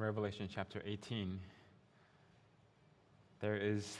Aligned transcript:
Revelation 0.00 0.48
chapter 0.52 0.82
18, 0.86 1.38
there 3.40 3.56
is 3.56 3.98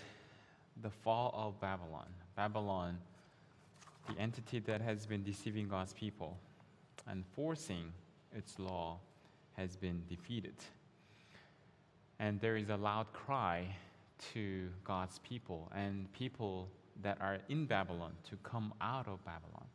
the 0.82 0.90
fall 0.90 1.34
of 1.36 1.60
Babylon. 1.60 2.06
Babylon, 2.36 2.96
the 4.08 4.18
entity 4.18 4.60
that 4.60 4.80
has 4.80 5.04
been 5.04 5.22
deceiving 5.22 5.68
God's 5.68 5.92
people 5.92 6.38
and 7.06 7.24
forcing 7.36 7.92
its 8.34 8.58
law, 8.58 8.98
has 9.56 9.76
been 9.76 10.02
defeated. 10.08 10.54
And 12.18 12.40
there 12.40 12.56
is 12.56 12.70
a 12.70 12.76
loud 12.76 13.12
cry 13.12 13.66
to 14.32 14.68
God's 14.84 15.18
people 15.18 15.70
and 15.74 16.10
people 16.12 16.68
that 17.02 17.18
are 17.20 17.38
in 17.48 17.66
Babylon 17.66 18.12
to 18.30 18.36
come 18.42 18.72
out 18.80 19.06
of 19.06 19.24
Babylon. 19.24 19.66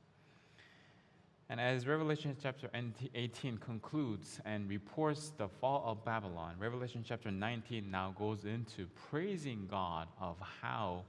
And 1.48 1.62
as 1.62 1.86
Revelation 1.86 2.36
chapter 2.42 2.70
18 3.14 3.60
concludes 3.60 4.40
and 4.46 4.68
reports 4.68 5.32
the 5.38 5.48
fall 5.48 5.84
of 5.86 6.04
Babylon, 6.04 6.56
Revelation 6.58 7.04
chapter 7.08 7.30
19 7.30 7.92
now 7.92 8.16
goes 8.18 8.46
into 8.46 8.88
praising 9.10 9.68
God 9.70 10.08
of 10.20 10.38
how 10.62 11.04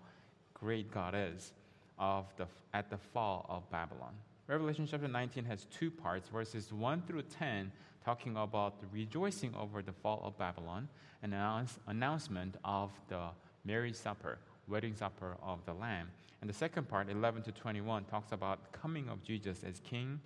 great 0.52 0.92
God 0.92 1.14
is 1.16 1.52
of 1.98 2.26
the, 2.36 2.46
at 2.74 2.90
the 2.90 2.98
fall 2.98 3.46
of 3.48 3.68
Babylon. 3.70 4.12
Revelation 4.46 4.86
chapter 4.88 5.08
19 5.08 5.44
has 5.46 5.64
two 5.76 5.90
parts, 5.90 6.28
verses 6.28 6.70
1 6.70 7.02
through 7.06 7.22
10, 7.22 7.72
talking 8.04 8.36
about 8.36 8.78
the 8.78 8.86
rejoicing 8.92 9.54
over 9.54 9.80
the 9.80 9.92
fall 9.92 10.20
of 10.22 10.36
Babylon, 10.36 10.86
and 11.22 11.32
announce, 11.32 11.78
announcement 11.86 12.56
of 12.62 12.90
the 13.08 13.28
marriage 13.64 13.96
supper, 13.96 14.38
wedding 14.68 14.94
supper 14.94 15.38
of 15.42 15.64
the 15.64 15.72
Lamb. 15.72 16.08
And 16.46 16.54
the 16.54 16.58
second 16.58 16.88
part, 16.88 17.10
11 17.10 17.42
to 17.42 17.50
21, 17.50 18.04
talks 18.04 18.30
about 18.30 18.70
coming 18.70 19.08
of 19.08 19.20
Jesus 19.24 19.64
as 19.64 19.80
king 19.80 20.20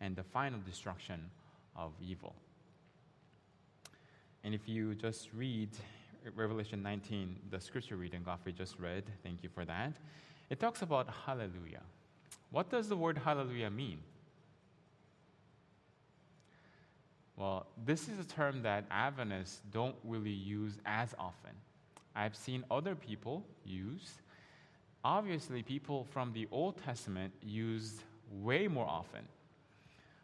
and 0.00 0.16
the 0.16 0.22
final 0.22 0.58
destruction 0.60 1.20
of 1.76 1.92
evil. 2.00 2.34
And 4.42 4.54
if 4.54 4.66
you 4.66 4.94
just 4.94 5.28
read 5.34 5.68
Revelation 6.34 6.82
19, 6.82 7.36
the 7.50 7.60
scripture 7.60 7.96
reading 7.96 8.22
Godfrey 8.24 8.54
just 8.54 8.78
read, 8.78 9.04
thank 9.22 9.42
you 9.42 9.50
for 9.50 9.66
that, 9.66 9.92
it 10.48 10.60
talks 10.60 10.80
about 10.80 11.10
hallelujah. 11.26 11.82
What 12.50 12.70
does 12.70 12.88
the 12.88 12.96
word 12.96 13.18
hallelujah 13.18 13.68
mean? 13.68 13.98
Well, 17.36 17.66
this 17.84 18.08
is 18.08 18.18
a 18.18 18.24
term 18.24 18.62
that 18.62 18.86
Adventists 18.90 19.60
don't 19.70 19.96
really 20.04 20.30
use 20.30 20.78
as 20.86 21.14
often. 21.18 21.52
I've 22.14 22.34
seen 22.34 22.64
other 22.70 22.94
people 22.94 23.44
use. 23.66 24.22
Obviously, 25.06 25.62
people 25.62 26.02
from 26.02 26.32
the 26.32 26.48
Old 26.50 26.82
Testament 26.82 27.32
used 27.40 28.02
way 28.42 28.66
more 28.66 28.88
often. 28.88 29.20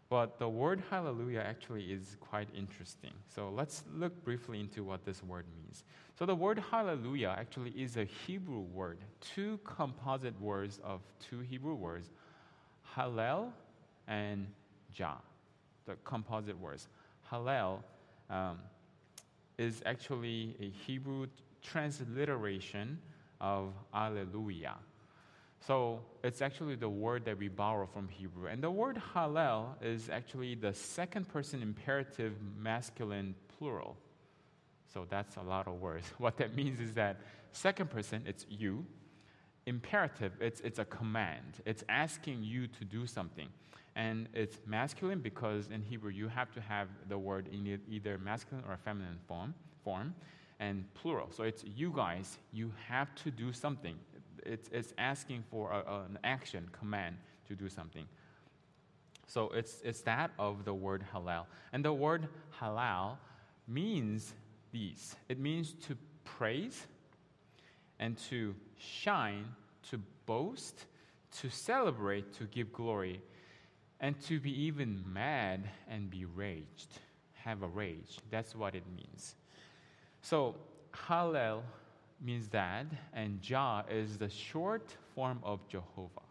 But 0.08 0.40
the 0.40 0.48
word 0.48 0.82
hallelujah 0.90 1.38
actually 1.38 1.84
is 1.84 2.16
quite 2.20 2.48
interesting. 2.52 3.12
So 3.32 3.48
let's 3.50 3.84
look 3.94 4.24
briefly 4.24 4.58
into 4.58 4.82
what 4.82 5.04
this 5.04 5.22
word 5.22 5.44
means. 5.54 5.84
So 6.18 6.26
the 6.26 6.34
word 6.34 6.60
hallelujah 6.68 7.32
actually 7.38 7.70
is 7.70 7.96
a 7.96 8.02
Hebrew 8.26 8.58
word, 8.58 8.98
two 9.20 9.60
composite 9.62 10.38
words 10.40 10.80
of 10.82 11.00
two 11.20 11.38
Hebrew 11.38 11.76
words, 11.76 12.10
hallel 12.96 13.52
and 14.08 14.48
jah, 14.92 15.18
the 15.86 15.94
composite 16.02 16.58
words. 16.58 16.88
Hallel 17.30 17.84
um, 18.28 18.58
is 19.58 19.80
actually 19.86 20.56
a 20.60 20.70
Hebrew 20.70 21.28
transliteration 21.62 22.98
of 23.42 23.74
alleluia. 23.92 24.76
So 25.66 26.00
it's 26.24 26.42
actually 26.42 26.76
the 26.76 26.88
word 26.88 27.24
that 27.26 27.38
we 27.38 27.48
borrow 27.48 27.86
from 27.86 28.08
Hebrew. 28.08 28.48
And 28.48 28.62
the 28.62 28.70
word 28.70 29.00
hallel 29.14 29.74
is 29.82 30.08
actually 30.08 30.54
the 30.54 30.72
second 30.72 31.28
person 31.28 31.62
imperative 31.62 32.34
masculine 32.58 33.34
plural. 33.58 33.96
So 34.92 35.06
that's 35.08 35.36
a 35.36 35.42
lot 35.42 35.68
of 35.68 35.80
words. 35.80 36.06
What 36.18 36.36
that 36.38 36.54
means 36.54 36.80
is 36.80 36.94
that 36.94 37.20
second 37.52 37.90
person, 37.90 38.22
it's 38.26 38.46
you. 38.48 38.84
Imperative, 39.66 40.32
it's, 40.40 40.60
it's 40.62 40.80
a 40.80 40.84
command. 40.84 41.60
It's 41.64 41.84
asking 41.88 42.42
you 42.42 42.66
to 42.66 42.84
do 42.84 43.06
something. 43.06 43.48
And 43.94 44.28
it's 44.34 44.58
masculine 44.66 45.20
because 45.20 45.68
in 45.70 45.82
Hebrew 45.82 46.10
you 46.10 46.26
have 46.26 46.50
to 46.54 46.60
have 46.60 46.88
the 47.08 47.18
word 47.18 47.48
in 47.52 47.78
either 47.88 48.18
masculine 48.18 48.64
or 48.68 48.76
feminine 48.84 49.18
form, 49.28 49.54
form 49.84 50.14
and 50.62 50.84
plural. 50.94 51.28
So 51.30 51.42
it's 51.42 51.62
you 51.64 51.92
guys, 51.94 52.38
you 52.52 52.72
have 52.88 53.14
to 53.16 53.30
do 53.30 53.52
something 53.52 53.96
it's, 54.44 54.68
it's 54.72 54.92
asking 54.98 55.44
for 55.50 55.70
a, 55.70 56.04
an 56.06 56.18
action, 56.24 56.68
command 56.72 57.16
to 57.48 57.54
do 57.54 57.68
something. 57.68 58.04
So 59.26 59.50
it's, 59.54 59.80
it's 59.84 60.02
that 60.02 60.30
of 60.38 60.64
the 60.64 60.74
word 60.74 61.04
halal. 61.14 61.46
And 61.72 61.84
the 61.84 61.92
word 61.92 62.28
halal 62.60 63.16
means 63.68 64.34
these 64.72 65.16
it 65.28 65.38
means 65.38 65.74
to 65.86 65.96
praise 66.24 66.86
and 67.98 68.16
to 68.30 68.54
shine, 68.78 69.44
to 69.90 70.00
boast, 70.26 70.86
to 71.40 71.50
celebrate, 71.50 72.32
to 72.34 72.44
give 72.44 72.72
glory, 72.72 73.20
and 74.00 74.20
to 74.22 74.40
be 74.40 74.50
even 74.64 75.04
mad 75.06 75.68
and 75.88 76.10
be 76.10 76.24
raged, 76.24 76.88
have 77.34 77.62
a 77.62 77.68
rage. 77.68 78.18
That's 78.30 78.54
what 78.54 78.74
it 78.74 78.82
means. 78.96 79.34
So, 80.22 80.54
Hallel 80.92 81.62
means 82.20 82.48
that, 82.48 82.86
and 83.12 83.40
Jah 83.42 83.84
is 83.90 84.16
the 84.16 84.28
short 84.28 84.94
form 85.14 85.40
of 85.42 85.66
Jehovah. 85.68 86.22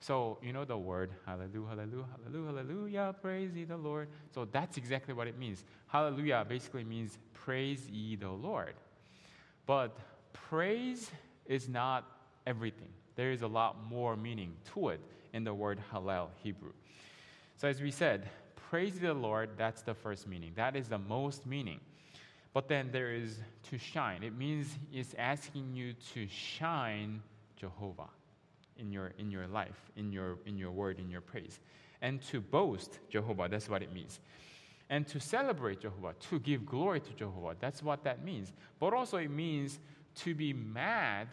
So, 0.00 0.38
you 0.42 0.52
know 0.52 0.64
the 0.64 0.78
word 0.78 1.10
hallelujah, 1.26 1.68
hallelujah, 1.68 2.04
hallelujah, 2.24 2.46
hallelujah, 2.46 3.14
praise 3.20 3.56
ye 3.56 3.64
the 3.64 3.76
Lord. 3.76 4.08
So 4.30 4.44
that's 4.44 4.76
exactly 4.76 5.12
what 5.12 5.26
it 5.26 5.36
means. 5.36 5.64
Hallelujah 5.88 6.46
basically 6.48 6.84
means 6.84 7.18
praise 7.34 7.88
ye 7.90 8.14
the 8.14 8.30
Lord. 8.30 8.74
But 9.66 9.98
praise 10.32 11.10
is 11.46 11.68
not 11.68 12.04
everything. 12.46 12.88
There 13.16 13.32
is 13.32 13.42
a 13.42 13.48
lot 13.48 13.84
more 13.90 14.16
meaning 14.16 14.54
to 14.74 14.90
it 14.90 15.00
in 15.32 15.42
the 15.42 15.52
word 15.52 15.80
hallel 15.92 16.28
Hebrew. 16.42 16.72
So 17.56 17.66
as 17.66 17.80
we 17.82 17.90
said, 17.90 18.28
praise 18.54 19.00
the 19.00 19.12
Lord, 19.12 19.50
that's 19.56 19.82
the 19.82 19.94
first 19.94 20.28
meaning. 20.28 20.52
That 20.54 20.76
is 20.76 20.88
the 20.88 20.98
most 20.98 21.44
meaning. 21.44 21.80
But 22.58 22.66
then 22.66 22.88
there 22.90 23.12
is 23.12 23.38
to 23.70 23.78
shine. 23.78 24.24
It 24.24 24.36
means 24.36 24.66
it's 24.92 25.14
asking 25.16 25.76
you 25.76 25.92
to 26.14 26.26
shine 26.26 27.22
Jehovah 27.56 28.08
in 28.76 28.90
your, 28.90 29.12
in 29.16 29.30
your 29.30 29.46
life, 29.46 29.80
in 29.94 30.10
your, 30.10 30.38
in 30.44 30.58
your 30.58 30.72
word, 30.72 30.98
in 30.98 31.08
your 31.08 31.20
praise. 31.20 31.60
And 32.02 32.20
to 32.22 32.40
boast 32.40 32.98
Jehovah, 33.10 33.46
that's 33.48 33.68
what 33.68 33.80
it 33.80 33.92
means. 33.92 34.18
And 34.90 35.06
to 35.06 35.20
celebrate 35.20 35.82
Jehovah, 35.82 36.14
to 36.30 36.40
give 36.40 36.66
glory 36.66 36.98
to 36.98 37.10
Jehovah, 37.12 37.54
that's 37.60 37.80
what 37.80 38.02
that 38.02 38.24
means. 38.24 38.52
But 38.80 38.92
also 38.92 39.18
it 39.18 39.30
means 39.30 39.78
to 40.16 40.34
be 40.34 40.52
mad 40.52 41.28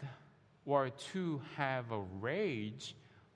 or 0.64 0.90
to 1.12 1.42
have 1.56 1.90
a 1.90 2.02
rage 2.20 2.94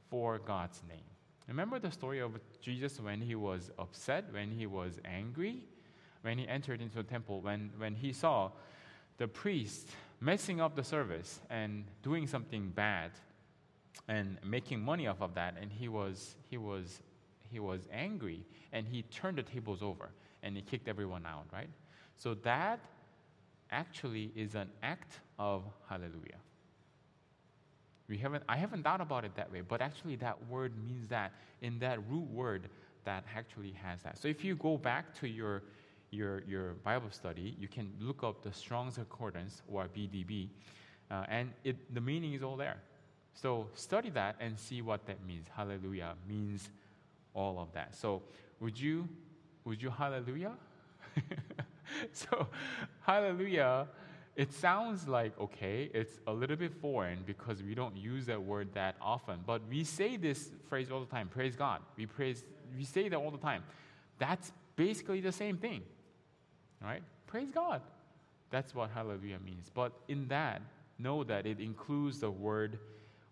for 0.08 0.38
God's 0.38 0.80
name. 0.88 1.02
Remember 1.48 1.80
the 1.80 1.90
story 1.90 2.20
of 2.20 2.38
Jesus 2.60 3.00
when 3.00 3.20
he 3.20 3.34
was 3.34 3.72
upset, 3.80 4.32
when 4.32 4.52
he 4.52 4.66
was 4.66 5.00
angry? 5.04 5.64
When 6.22 6.38
he 6.38 6.46
entered 6.46 6.80
into 6.80 6.96
the 6.96 7.02
temple, 7.02 7.40
when, 7.40 7.70
when 7.78 7.94
he 7.94 8.12
saw 8.12 8.50
the 9.18 9.28
priest 9.28 9.88
messing 10.20 10.60
up 10.60 10.76
the 10.76 10.84
service 10.84 11.40
and 11.50 11.84
doing 12.02 12.26
something 12.26 12.70
bad 12.70 13.10
and 14.08 14.38
making 14.44 14.80
money 14.80 15.06
off 15.06 15.20
of 15.20 15.34
that, 15.34 15.54
and 15.60 15.70
he 15.72 15.88
was, 15.88 16.36
he 16.48 16.56
was, 16.56 17.00
he 17.50 17.58
was 17.58 17.80
angry 17.92 18.44
and 18.72 18.86
he 18.86 19.02
turned 19.02 19.38
the 19.38 19.42
tables 19.42 19.82
over 19.82 20.10
and 20.42 20.56
he 20.56 20.62
kicked 20.62 20.88
everyone 20.88 21.24
out, 21.26 21.46
right? 21.52 21.70
So 22.16 22.34
that 22.34 22.80
actually 23.70 24.32
is 24.36 24.54
an 24.54 24.68
act 24.82 25.20
of 25.38 25.62
hallelujah. 25.88 26.38
We 28.08 28.18
haven't, 28.18 28.42
I 28.48 28.56
haven't 28.56 28.82
thought 28.82 29.00
about 29.00 29.24
it 29.24 29.36
that 29.36 29.52
way, 29.52 29.60
but 29.60 29.80
actually 29.80 30.16
that 30.16 30.36
word 30.48 30.72
means 30.84 31.08
that 31.08 31.32
in 31.62 31.78
that 31.78 31.98
root 32.10 32.28
word 32.30 32.68
that 33.04 33.24
actually 33.34 33.72
has 33.82 34.02
that. 34.02 34.18
So 34.18 34.28
if 34.28 34.44
you 34.44 34.56
go 34.56 34.76
back 34.76 35.14
to 35.20 35.28
your 35.28 35.62
your, 36.10 36.42
your 36.46 36.74
Bible 36.84 37.10
study, 37.10 37.56
you 37.58 37.68
can 37.68 37.92
look 38.00 38.22
up 38.22 38.42
the 38.42 38.52
Strong's 38.52 38.96
Concordance 38.96 39.62
or 39.70 39.84
BDB, 39.84 40.48
uh, 41.10 41.24
and 41.28 41.50
it, 41.64 41.94
the 41.94 42.00
meaning 42.00 42.34
is 42.34 42.42
all 42.42 42.56
there. 42.56 42.76
So 43.34 43.68
study 43.74 44.10
that 44.10 44.36
and 44.40 44.58
see 44.58 44.82
what 44.82 45.06
that 45.06 45.24
means. 45.26 45.46
Hallelujah 45.54 46.14
means 46.28 46.68
all 47.34 47.58
of 47.58 47.72
that. 47.72 47.94
So 47.94 48.22
would 48.58 48.78
you, 48.78 49.08
would 49.64 49.80
you 49.80 49.90
hallelujah? 49.90 50.52
so 52.12 52.48
hallelujah, 53.02 53.86
it 54.36 54.52
sounds 54.52 55.08
like 55.08 55.38
okay, 55.40 55.90
it's 55.92 56.18
a 56.26 56.32
little 56.32 56.56
bit 56.56 56.72
foreign 56.80 57.18
because 57.26 57.62
we 57.62 57.74
don't 57.74 57.96
use 57.96 58.26
that 58.26 58.42
word 58.42 58.68
that 58.74 58.96
often. 59.00 59.40
But 59.46 59.62
we 59.68 59.84
say 59.84 60.16
this 60.16 60.50
phrase 60.68 60.90
all 60.90 61.00
the 61.00 61.10
time. 61.10 61.28
Praise 61.28 61.56
God. 61.56 61.80
We 61.96 62.06
praise. 62.06 62.44
We 62.76 62.84
say 62.84 63.08
that 63.08 63.16
all 63.16 63.30
the 63.30 63.38
time. 63.38 63.62
That's 64.18 64.52
basically 64.76 65.20
the 65.20 65.32
same 65.32 65.56
thing. 65.56 65.82
Right? 66.82 67.02
Praise 67.26 67.50
God. 67.52 67.82
That's 68.50 68.74
what 68.74 68.90
hallelujah 68.90 69.38
means. 69.44 69.70
But 69.72 69.92
in 70.08 70.26
that, 70.28 70.62
know 70.98 71.24
that 71.24 71.46
it 71.46 71.60
includes 71.60 72.20
the 72.20 72.30
word 72.30 72.78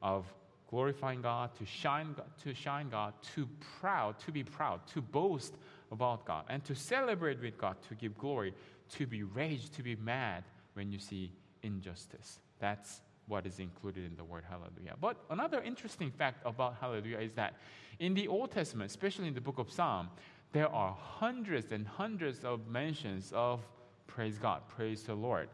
of 0.00 0.24
glorifying 0.70 1.22
God, 1.22 1.50
to 1.58 1.66
shine, 1.66 2.14
to 2.44 2.54
shine 2.54 2.90
God, 2.90 3.14
to 3.34 3.48
proud, 3.80 4.18
to 4.20 4.32
be 4.32 4.44
proud, 4.44 4.86
to 4.88 5.00
boast 5.00 5.54
about 5.90 6.24
God 6.26 6.44
and 6.48 6.62
to 6.64 6.74
celebrate 6.74 7.40
with 7.40 7.56
God, 7.56 7.76
to 7.88 7.94
give 7.94 8.16
glory, 8.18 8.52
to 8.90 9.06
be 9.06 9.22
raged, 9.22 9.74
to 9.74 9.82
be 9.82 9.96
mad 9.96 10.44
when 10.74 10.92
you 10.92 10.98
see 10.98 11.32
injustice. 11.62 12.38
That's 12.60 13.00
what 13.26 13.46
is 13.46 13.58
included 13.58 14.04
in 14.04 14.16
the 14.16 14.24
word 14.24 14.44
hallelujah. 14.48 14.94
But 15.00 15.16
another 15.30 15.62
interesting 15.62 16.10
fact 16.10 16.42
about 16.46 16.76
hallelujah 16.80 17.18
is 17.18 17.32
that 17.34 17.54
in 17.98 18.14
the 18.14 18.28
Old 18.28 18.50
Testament, 18.50 18.90
especially 18.90 19.28
in 19.28 19.34
the 19.34 19.40
book 19.40 19.58
of 19.58 19.70
Psalm, 19.70 20.08
there 20.52 20.68
are 20.68 20.96
hundreds 20.98 21.72
and 21.72 21.86
hundreds 21.86 22.44
of 22.44 22.66
mentions 22.68 23.32
of 23.34 23.60
praise 24.06 24.38
God, 24.38 24.62
praise 24.68 25.02
the 25.02 25.14
Lord. 25.14 25.48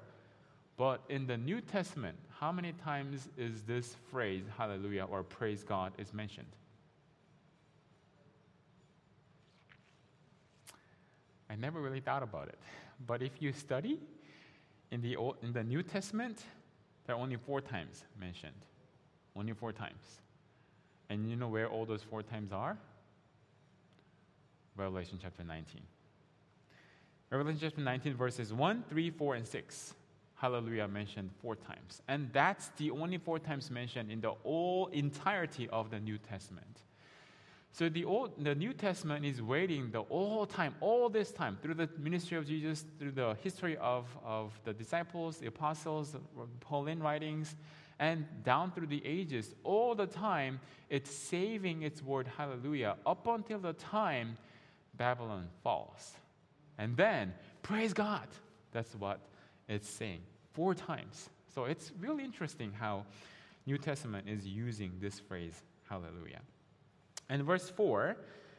But 0.76 1.02
in 1.08 1.26
the 1.26 1.36
New 1.36 1.60
Testament, 1.60 2.16
how 2.40 2.50
many 2.50 2.72
times 2.72 3.28
is 3.36 3.62
this 3.62 3.96
phrase, 4.10 4.44
hallelujah, 4.56 5.04
or 5.04 5.22
praise 5.22 5.62
God, 5.62 5.92
is 5.98 6.12
mentioned? 6.12 6.48
I 11.48 11.56
never 11.56 11.80
really 11.80 12.00
thought 12.00 12.22
about 12.22 12.48
it. 12.48 12.58
But 13.06 13.22
if 13.22 13.40
you 13.40 13.52
study 13.52 14.00
in 14.90 15.00
the, 15.00 15.16
Old, 15.16 15.36
in 15.42 15.52
the 15.52 15.62
New 15.62 15.82
Testament, 15.82 16.42
there 17.06 17.14
are 17.14 17.20
only 17.20 17.36
four 17.36 17.60
times 17.60 18.04
mentioned. 18.18 18.52
Only 19.36 19.52
four 19.52 19.72
times. 19.72 20.02
And 21.10 21.28
you 21.28 21.36
know 21.36 21.48
where 21.48 21.68
all 21.68 21.84
those 21.84 22.02
four 22.02 22.22
times 22.22 22.52
are? 22.52 22.78
Revelation 24.76 25.18
chapter 25.22 25.44
19. 25.44 25.80
Revelation 27.30 27.60
chapter 27.60 27.80
19, 27.80 28.14
verses 28.14 28.52
1, 28.52 28.84
3, 28.88 29.10
4, 29.10 29.34
and 29.36 29.46
6. 29.46 29.94
Hallelujah 30.34 30.88
mentioned 30.88 31.30
four 31.40 31.54
times. 31.54 32.02
And 32.08 32.28
that's 32.32 32.68
the 32.76 32.90
only 32.90 33.18
four 33.18 33.38
times 33.38 33.70
mentioned 33.70 34.10
in 34.10 34.20
the 34.20 34.32
whole 34.32 34.88
entirety 34.88 35.68
of 35.68 35.90
the 35.90 36.00
New 36.00 36.18
Testament. 36.18 36.82
So 37.72 37.88
the, 37.88 38.04
Old, 38.04 38.32
the 38.42 38.54
New 38.54 38.72
Testament 38.72 39.24
is 39.24 39.42
waiting 39.42 39.90
the 39.90 40.02
whole 40.02 40.46
time, 40.46 40.74
all 40.80 41.08
this 41.08 41.32
time, 41.32 41.58
through 41.62 41.74
the 41.74 41.88
ministry 41.98 42.36
of 42.36 42.46
Jesus, 42.46 42.84
through 42.98 43.12
the 43.12 43.36
history 43.42 43.76
of, 43.78 44.06
of 44.24 44.52
the 44.64 44.72
disciples, 44.72 45.38
the 45.38 45.46
apostles, 45.46 46.16
Pauline 46.60 47.00
writings, 47.00 47.56
and 47.98 48.26
down 48.44 48.70
through 48.70 48.88
the 48.88 49.04
ages, 49.04 49.54
all 49.64 49.94
the 49.94 50.06
time, 50.06 50.60
it's 50.90 51.10
saving 51.10 51.82
its 51.82 52.02
word 52.02 52.28
hallelujah 52.36 52.96
up 53.06 53.26
until 53.26 53.58
the 53.58 53.72
time 53.72 54.36
Babylon 54.96 55.48
falls. 55.62 56.12
And 56.78 56.96
then, 56.96 57.34
praise 57.62 57.92
God. 57.92 58.26
That's 58.72 58.94
what 58.94 59.20
it's 59.68 59.88
saying 59.88 60.20
four 60.52 60.74
times. 60.74 61.30
So 61.54 61.64
it's 61.64 61.92
really 62.00 62.24
interesting 62.24 62.72
how 62.72 63.04
New 63.66 63.78
Testament 63.78 64.28
is 64.28 64.46
using 64.46 64.92
this 65.00 65.20
phrase, 65.20 65.62
hallelujah. 65.88 66.40
And 67.28 67.42
verse 67.44 67.70
4, 67.70 68.16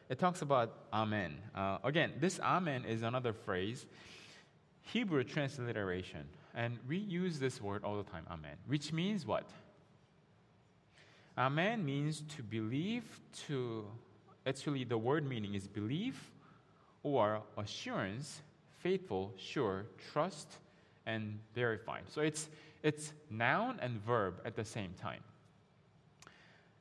it 0.08 0.18
talks 0.18 0.42
about 0.42 0.72
Amen. 0.92 1.36
Uh, 1.54 1.78
again, 1.84 2.12
this 2.20 2.40
Amen 2.40 2.84
is 2.84 3.02
another 3.02 3.32
phrase, 3.32 3.86
Hebrew 4.82 5.24
transliteration. 5.24 6.24
And 6.54 6.78
we 6.88 6.96
use 6.96 7.38
this 7.38 7.60
word 7.60 7.84
all 7.84 7.96
the 7.96 8.10
time, 8.10 8.26
Amen, 8.30 8.56
which 8.66 8.92
means 8.92 9.26
what? 9.26 9.48
Amen 11.38 11.84
means 11.84 12.22
to 12.36 12.42
believe, 12.42 13.04
to, 13.46 13.84
actually, 14.46 14.84
the 14.84 14.98
word 14.98 15.28
meaning 15.28 15.54
is 15.54 15.66
believe 15.66 16.18
or 17.02 17.42
assurance, 17.58 18.40
faithful, 18.78 19.32
sure, 19.36 19.86
trust, 20.12 20.56
and 21.06 21.38
verify. 21.54 22.00
So 22.08 22.20
it's, 22.20 22.48
it's 22.82 23.12
noun 23.30 23.78
and 23.80 24.04
verb 24.04 24.40
at 24.44 24.56
the 24.56 24.64
same 24.64 24.92
time. 25.00 25.20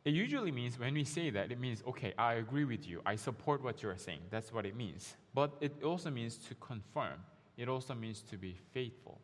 It 0.04 0.14
usually 0.14 0.52
means 0.52 0.78
when 0.80 0.94
we 0.94 1.04
say 1.04 1.32
that, 1.32 1.52
it 1.52 1.60
means, 1.60 1.84
okay, 1.88 2.14
I 2.18 2.36
agree 2.36 2.66
with 2.66 2.88
you. 2.88 3.02
I 3.06 3.16
support 3.16 3.64
what 3.64 3.82
you're 3.82 3.98
saying. 3.98 4.20
That's 4.30 4.54
what 4.54 4.66
it 4.66 4.76
means. 4.76 5.16
But 5.34 5.56
it 5.62 5.82
also 5.84 6.12
means 6.12 6.38
to 6.48 6.56
confirm, 6.56 7.20
it 7.58 7.68
also 7.68 7.96
means 7.96 8.22
to 8.30 8.38
be 8.38 8.56
faithful. 8.72 9.20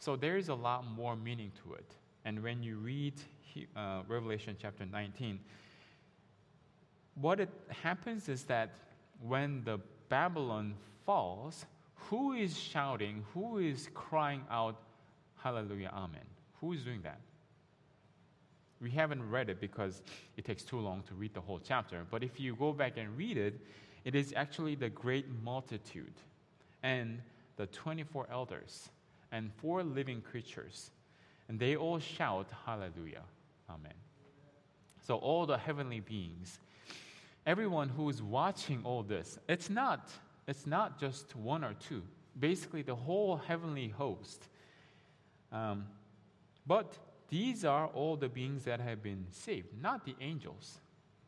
So 0.00 0.16
there 0.16 0.36
is 0.36 0.48
a 0.48 0.54
lot 0.54 0.84
more 0.84 1.14
meaning 1.14 1.52
to 1.64 1.74
it. 1.74 1.94
And 2.24 2.42
when 2.42 2.62
you 2.62 2.76
read 2.76 3.14
uh, 3.76 4.02
Revelation 4.08 4.56
chapter 4.60 4.84
19, 4.84 5.38
what 7.20 7.40
it 7.40 7.48
happens 7.82 8.28
is 8.28 8.44
that 8.44 8.70
when 9.20 9.62
the 9.64 9.78
Babylon 10.08 10.74
falls, 11.04 11.66
who 11.94 12.34
is 12.34 12.56
shouting? 12.56 13.24
Who 13.34 13.58
is 13.58 13.88
crying 13.94 14.42
out, 14.50 14.76
Hallelujah, 15.42 15.90
Amen? 15.94 16.26
Who 16.60 16.72
is 16.72 16.82
doing 16.82 17.00
that? 17.02 17.20
We 18.80 18.90
haven't 18.90 19.28
read 19.30 19.48
it 19.48 19.60
because 19.60 20.02
it 20.36 20.44
takes 20.44 20.62
too 20.62 20.80
long 20.80 21.02
to 21.08 21.14
read 21.14 21.32
the 21.34 21.40
whole 21.40 21.60
chapter. 21.62 22.06
But 22.10 22.22
if 22.22 22.38
you 22.38 22.54
go 22.56 22.72
back 22.72 22.98
and 22.98 23.16
read 23.16 23.38
it, 23.38 23.58
it 24.04 24.14
is 24.14 24.32
actually 24.36 24.74
the 24.74 24.90
great 24.90 25.26
multitude 25.42 26.12
and 26.82 27.20
the 27.56 27.66
24 27.68 28.28
elders 28.30 28.90
and 29.32 29.50
four 29.56 29.82
living 29.82 30.20
creatures. 30.20 30.90
And 31.48 31.58
they 31.58 31.76
all 31.76 31.98
shout, 31.98 32.48
Hallelujah, 32.66 33.22
Amen. 33.70 33.94
So, 35.06 35.16
all 35.16 35.46
the 35.46 35.56
heavenly 35.56 36.00
beings, 36.00 36.58
everyone 37.46 37.88
who 37.88 38.08
is 38.10 38.22
watching 38.22 38.80
all 38.84 39.02
this, 39.02 39.38
it's 39.48 39.70
not, 39.70 40.10
it's 40.46 40.66
not 40.66 40.98
just 40.98 41.34
one 41.36 41.64
or 41.64 41.74
two. 41.74 42.02
Basically, 42.38 42.82
the 42.82 42.94
whole 42.94 43.36
heavenly 43.36 43.88
host. 43.88 44.48
Um, 45.52 45.86
but 46.66 46.98
these 47.28 47.64
are 47.64 47.86
all 47.86 48.16
the 48.16 48.28
beings 48.28 48.64
that 48.64 48.80
have 48.80 49.02
been 49.02 49.26
saved, 49.30 49.68
not 49.80 50.04
the 50.04 50.14
angels. 50.20 50.78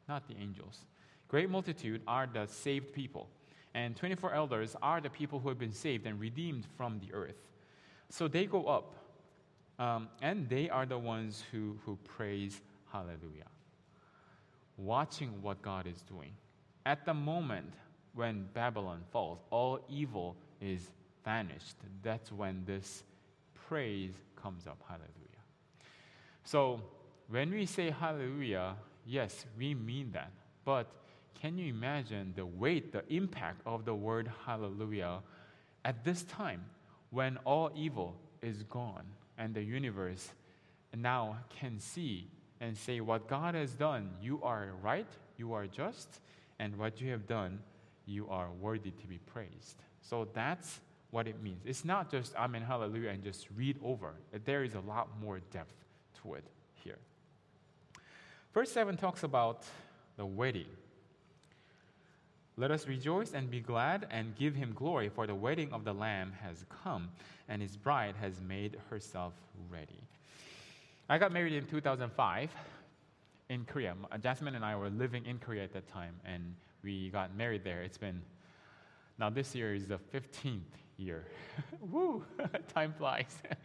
Not 0.08 0.26
the 0.26 0.34
angels. 0.40 0.86
Great 1.28 1.50
multitude 1.50 2.02
are 2.06 2.26
the 2.26 2.46
saved 2.46 2.92
people, 2.92 3.28
and 3.74 3.94
24 3.94 4.32
elders 4.32 4.74
are 4.82 5.00
the 5.00 5.10
people 5.10 5.38
who 5.38 5.48
have 5.50 5.58
been 5.58 5.72
saved 5.72 6.06
and 6.06 6.18
redeemed 6.18 6.66
from 6.76 6.98
the 6.98 7.12
earth. 7.12 7.36
So 8.08 8.26
they 8.26 8.46
go 8.46 8.64
up, 8.66 8.94
um, 9.78 10.08
and 10.22 10.48
they 10.48 10.70
are 10.70 10.86
the 10.86 10.98
ones 10.98 11.44
who, 11.52 11.78
who 11.84 11.96
praise 12.04 12.62
Hallelujah, 12.90 13.44
watching 14.78 15.42
what 15.42 15.60
God 15.60 15.86
is 15.86 16.00
doing. 16.02 16.32
At 16.86 17.04
the 17.04 17.12
moment 17.14 17.74
when 18.14 18.46
Babylon 18.54 19.02
falls, 19.12 19.40
all 19.50 19.80
evil 19.88 20.36
is 20.60 20.90
vanished. 21.24 21.76
That's 22.02 22.32
when 22.32 22.64
this 22.64 23.02
praise 23.68 24.14
comes 24.40 24.66
up. 24.66 24.80
Hallelujah. 24.88 25.08
So 26.44 26.80
when 27.28 27.50
we 27.50 27.66
say 27.66 27.90
hallelujah, 27.90 28.76
yes, 29.04 29.44
we 29.58 29.74
mean 29.74 30.12
that. 30.12 30.32
But 30.64 30.86
can 31.40 31.58
you 31.58 31.68
imagine 31.68 32.32
the 32.34 32.46
weight, 32.46 32.92
the 32.92 33.02
impact 33.12 33.60
of 33.66 33.84
the 33.84 33.94
word 33.94 34.30
hallelujah 34.46 35.18
at 35.84 36.04
this 36.04 36.22
time 36.24 36.64
when 37.10 37.36
all 37.44 37.70
evil 37.76 38.16
is 38.42 38.62
gone 38.64 39.04
and 39.36 39.54
the 39.54 39.62
universe 39.62 40.30
now 40.96 41.36
can 41.60 41.78
see 41.78 42.28
and 42.60 42.76
say, 42.76 43.00
What 43.00 43.28
God 43.28 43.54
has 43.54 43.72
done, 43.72 44.10
you 44.20 44.40
are 44.42 44.68
right, 44.82 45.06
you 45.36 45.52
are 45.52 45.66
just, 45.66 46.20
and 46.58 46.76
what 46.76 47.00
you 47.00 47.10
have 47.10 47.26
done, 47.26 47.60
you 48.06 48.28
are 48.28 48.48
worthy 48.60 48.90
to 48.90 49.06
be 49.06 49.18
praised. 49.18 49.76
So 50.00 50.28
that's 50.32 50.80
what 51.10 51.26
it 51.26 51.42
means. 51.42 51.62
It's 51.64 51.84
not 51.84 52.10
just 52.10 52.34
Amen, 52.36 52.62
Hallelujah, 52.62 53.10
and 53.10 53.22
just 53.22 53.46
read 53.56 53.76
over. 53.84 54.14
There 54.44 54.64
is 54.64 54.74
a 54.74 54.80
lot 54.80 55.08
more 55.20 55.40
depth 55.50 55.74
to 56.22 56.34
it 56.34 56.44
here. 56.82 56.98
Verse 58.54 58.70
7 58.72 58.96
talks 58.96 59.22
about 59.22 59.64
the 60.16 60.26
wedding. 60.26 60.66
Let 62.56 62.72
us 62.72 62.88
rejoice 62.88 63.34
and 63.34 63.48
be 63.48 63.60
glad 63.60 64.08
and 64.10 64.34
give 64.36 64.56
him 64.56 64.72
glory, 64.74 65.10
for 65.10 65.28
the 65.28 65.34
wedding 65.34 65.72
of 65.72 65.84
the 65.84 65.92
Lamb 65.92 66.32
has 66.42 66.64
come, 66.82 67.10
and 67.48 67.62
his 67.62 67.76
bride 67.76 68.16
has 68.20 68.40
made 68.40 68.76
herself 68.90 69.32
ready. 69.70 70.02
I 71.10 71.16
got 71.16 71.32
married 71.32 71.54
in 71.54 71.64
2005 71.64 72.50
in 73.48 73.64
Korea. 73.64 73.94
Uh, 74.12 74.18
Jasmine 74.18 74.54
and 74.54 74.62
I 74.62 74.76
were 74.76 74.90
living 74.90 75.24
in 75.24 75.38
Korea 75.38 75.64
at 75.64 75.72
that 75.72 75.90
time, 75.90 76.14
and 76.26 76.54
we 76.84 77.08
got 77.08 77.34
married 77.34 77.64
there. 77.64 77.82
It's 77.82 77.96
been, 77.96 78.20
now 79.18 79.30
this 79.30 79.54
year 79.54 79.74
is 79.74 79.86
the 79.86 79.98
15th 80.12 80.60
year. 80.98 81.24
Woo! 81.90 82.24
time 82.74 82.94
flies. 82.96 83.38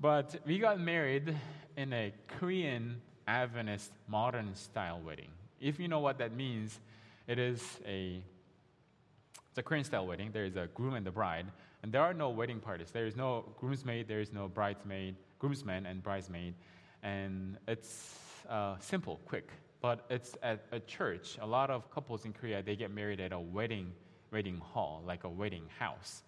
But 0.00 0.40
we 0.44 0.58
got 0.58 0.80
married 0.80 1.32
in 1.76 1.92
a 1.92 2.12
Korean 2.26 3.00
Adventist 3.28 3.92
modern 4.08 4.52
style 4.56 5.00
wedding. 5.06 5.28
If 5.60 5.78
you 5.78 5.86
know 5.86 6.00
what 6.00 6.18
that 6.18 6.34
means, 6.34 6.80
it 7.28 7.38
is 7.38 7.62
a 7.86 8.20
it's 9.48 9.58
a 9.58 9.62
Korean 9.62 9.84
style 9.84 10.04
wedding. 10.04 10.30
There 10.32 10.44
is 10.44 10.56
a 10.56 10.66
groom 10.74 10.94
and 10.94 11.06
the 11.06 11.12
bride, 11.12 11.46
and 11.82 11.92
there 11.92 12.00
are 12.00 12.14
no 12.14 12.30
wedding 12.30 12.60
parties. 12.60 12.90
There 12.90 13.06
is 13.06 13.16
no 13.16 13.44
groomsmaid, 13.60 14.06
there 14.06 14.20
is 14.20 14.32
no 14.32 14.48
bridesmaid, 14.48 15.16
groomsman 15.38 15.86
and 15.86 16.02
bridesmaid, 16.02 16.54
and 17.02 17.58
it's 17.66 18.16
uh, 18.48 18.76
simple, 18.78 19.20
quick. 19.26 19.50
But 19.80 20.04
it's 20.08 20.36
at 20.42 20.64
a 20.70 20.78
church. 20.78 21.38
A 21.40 21.46
lot 21.46 21.68
of 21.68 21.90
couples 21.90 22.24
in 22.24 22.32
Korea 22.32 22.62
they 22.62 22.76
get 22.76 22.92
married 22.92 23.20
at 23.20 23.32
a 23.32 23.40
wedding 23.40 23.92
wedding 24.32 24.58
hall, 24.58 25.02
like 25.06 25.24
a 25.24 25.28
wedding 25.28 25.64
house. 25.78 26.22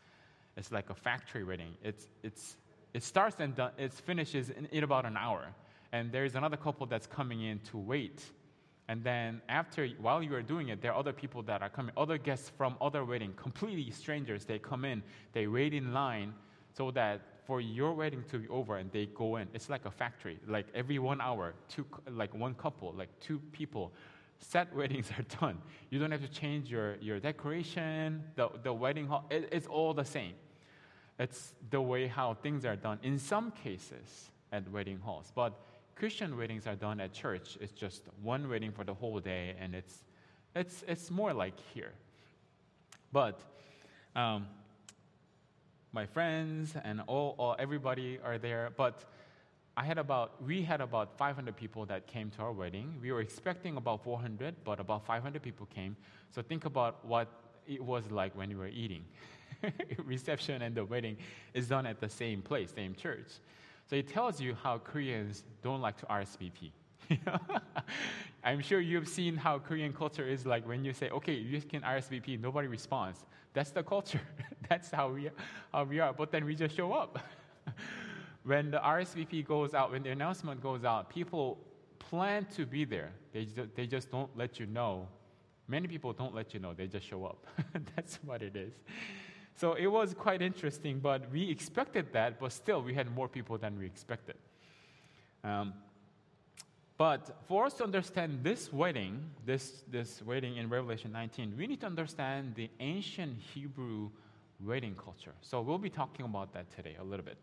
It's 0.56 0.70
like 0.70 0.90
a 0.90 0.94
factory 0.94 1.44
wedding. 1.44 1.75
It's 1.82 2.08
it's 2.23 2.56
it 2.92 3.02
starts 3.02 3.37
and 3.40 3.54
done, 3.54 3.73
it 3.78 3.92
finishes 3.92 4.50
in, 4.50 4.66
in 4.66 4.84
about 4.84 5.04
an 5.04 5.16
hour. 5.16 5.54
And 5.92 6.11
there's 6.11 6.34
another 6.34 6.56
couple 6.56 6.87
that's 6.87 7.06
coming 7.06 7.42
in 7.42 7.61
to 7.70 7.78
wait 7.78 8.23
And 8.88 9.02
then 9.02 9.40
after, 9.48 9.88
while 9.98 10.22
you 10.22 10.34
are 10.34 10.42
doing 10.42 10.68
it, 10.68 10.82
there 10.82 10.92
are 10.92 10.98
other 10.98 11.12
people 11.12 11.42
that 11.44 11.62
are 11.62 11.70
coming, 11.70 11.92
other 11.96 12.18
guests 12.18 12.50
from 12.56 12.76
other 12.80 13.04
wedding, 13.04 13.32
completely 13.34 13.90
strangers. 13.90 14.44
They 14.44 14.58
come 14.58 14.84
in, 14.84 15.02
they 15.32 15.46
wait 15.46 15.72
in 15.72 15.94
line 15.94 16.34
so 16.76 16.90
that 16.90 17.22
for 17.46 17.60
your 17.60 17.92
wedding 17.92 18.24
to 18.30 18.38
be 18.38 18.48
over 18.48 18.76
and 18.76 18.90
they 18.92 19.06
go 19.06 19.36
in. 19.36 19.48
It's 19.54 19.70
like 19.70 19.86
a 19.86 19.90
factory. 19.90 20.38
Like 20.46 20.66
every 20.74 20.98
one 20.98 21.20
hour, 21.20 21.54
two, 21.68 21.86
like 22.10 22.34
one 22.34 22.54
couple, 22.54 22.92
like 22.96 23.08
two 23.20 23.40
people, 23.52 23.92
set 24.38 24.74
weddings 24.76 25.10
are 25.18 25.24
done. 25.40 25.58
You 25.90 25.98
don't 25.98 26.10
have 26.10 26.22
to 26.22 26.28
change 26.28 26.70
your, 26.70 26.96
your 26.96 27.20
decoration, 27.20 28.22
the, 28.34 28.48
the 28.62 28.72
wedding 28.72 29.06
hall. 29.06 29.24
It, 29.30 29.48
it's 29.50 29.66
all 29.66 29.94
the 29.94 30.04
same. 30.04 30.34
It's 31.18 31.54
the 31.70 31.80
way 31.80 32.06
how 32.06 32.34
things 32.34 32.64
are 32.64 32.76
done 32.76 32.98
in 33.02 33.18
some 33.18 33.50
cases 33.52 34.30
at 34.52 34.68
wedding 34.70 34.98
halls. 34.98 35.32
But 35.34 35.58
Christian 35.96 36.36
weddings 36.36 36.66
are 36.66 36.74
done 36.74 37.00
at 37.00 37.12
church. 37.12 37.56
It's 37.60 37.72
just 37.72 38.02
one 38.22 38.48
wedding 38.48 38.72
for 38.72 38.84
the 38.84 38.94
whole 38.94 39.20
day, 39.20 39.54
and 39.60 39.74
it's, 39.74 40.02
it's, 40.54 40.84
it's 40.88 41.10
more 41.10 41.32
like 41.32 41.54
here. 41.72 41.92
But 43.12 43.40
um, 44.16 44.46
my 45.92 46.06
friends 46.06 46.74
and 46.82 47.00
all, 47.06 47.36
all, 47.38 47.54
everybody 47.58 48.18
are 48.24 48.38
there. 48.38 48.70
But 48.76 49.04
I 49.76 49.84
had 49.84 49.98
about, 49.98 50.42
we 50.42 50.62
had 50.62 50.80
about 50.80 51.16
500 51.16 51.56
people 51.56 51.86
that 51.86 52.06
came 52.06 52.30
to 52.30 52.42
our 52.42 52.52
wedding. 52.52 52.98
We 53.00 53.12
were 53.12 53.20
expecting 53.20 53.76
about 53.76 54.02
400, 54.02 54.56
but 54.64 54.80
about 54.80 55.06
500 55.06 55.42
people 55.42 55.66
came. 55.66 55.96
So 56.34 56.42
think 56.42 56.64
about 56.64 57.04
what 57.04 57.28
it 57.66 57.82
was 57.82 58.10
like 58.10 58.36
when 58.36 58.48
we 58.48 58.56
were 58.56 58.68
eating. 58.68 59.04
Reception 60.04 60.62
and 60.62 60.74
the 60.74 60.84
wedding 60.84 61.16
is 61.54 61.68
done 61.68 61.86
at 61.86 62.00
the 62.00 62.08
same 62.08 62.42
place, 62.42 62.72
same 62.74 62.94
church. 62.94 63.28
So 63.86 63.96
it 63.96 64.08
tells 64.08 64.40
you 64.40 64.54
how 64.54 64.78
Koreans 64.78 65.44
don't 65.62 65.80
like 65.80 65.96
to 65.98 66.06
RSVP. 66.06 66.72
I'm 68.44 68.60
sure 68.60 68.80
you've 68.80 69.08
seen 69.08 69.36
how 69.36 69.58
Korean 69.58 69.92
culture 69.92 70.26
is 70.26 70.46
like 70.46 70.66
when 70.66 70.84
you 70.84 70.92
say, 70.92 71.10
okay, 71.10 71.34
you 71.34 71.60
can 71.60 71.82
RSVP, 71.82 72.40
nobody 72.40 72.68
responds. 72.68 73.24
That's 73.52 73.70
the 73.70 73.82
culture. 73.82 74.20
That's 74.68 74.90
how 74.90 75.10
we, 75.10 75.30
how 75.72 75.84
we 75.84 76.00
are. 76.00 76.12
But 76.12 76.32
then 76.32 76.44
we 76.44 76.54
just 76.54 76.74
show 76.74 76.92
up. 76.92 77.18
when 78.44 78.70
the 78.70 78.78
RSVP 78.78 79.46
goes 79.46 79.74
out, 79.74 79.92
when 79.92 80.02
the 80.02 80.10
announcement 80.10 80.62
goes 80.62 80.84
out, 80.84 81.10
people 81.10 81.58
plan 81.98 82.46
to 82.56 82.66
be 82.66 82.84
there. 82.84 83.10
They, 83.32 83.46
they 83.74 83.86
just 83.86 84.10
don't 84.10 84.34
let 84.36 84.58
you 84.58 84.66
know. 84.66 85.08
Many 85.68 85.88
people 85.88 86.12
don't 86.12 86.34
let 86.34 86.52
you 86.52 86.60
know, 86.60 86.74
they 86.74 86.86
just 86.86 87.06
show 87.06 87.24
up. 87.24 87.46
That's 87.96 88.16
what 88.24 88.42
it 88.42 88.56
is. 88.56 88.74
So 89.56 89.75
it 89.75 89.87
was 89.87 90.14
quite 90.14 90.42
interesting, 90.42 90.99
but 90.99 91.30
we 91.30 91.50
expected 91.50 92.12
that, 92.12 92.40
but 92.40 92.52
still 92.52 92.82
we 92.82 92.94
had 92.94 93.14
more 93.14 93.28
people 93.28 93.56
than 93.56 93.78
we 93.78 93.87
expected. 93.87 94.37
Um, 95.44 95.75
but 96.96 97.37
for 97.46 97.66
us 97.66 97.75
to 97.75 97.84
understand 97.84 98.40
this 98.42 98.73
wedding, 98.73 99.30
this, 99.44 99.82
this 99.90 100.23
wedding 100.23 100.56
in 100.56 100.68
Revelation 100.68 101.12
19, 101.12 101.54
we 101.56 101.66
need 101.66 101.80
to 101.80 101.87
understand 101.87 102.54
the 102.54 102.70
ancient 102.80 103.38
Hebrew 103.52 104.11
wedding 104.64 104.94
culture. 104.94 105.34
So 105.40 105.61
we'll 105.61 105.78
be 105.78 105.90
talking 105.90 106.25
about 106.25 106.52
that 106.54 106.75
today 106.75 106.96
a 107.00 107.04
little 107.04 107.25
bit. 107.25 107.37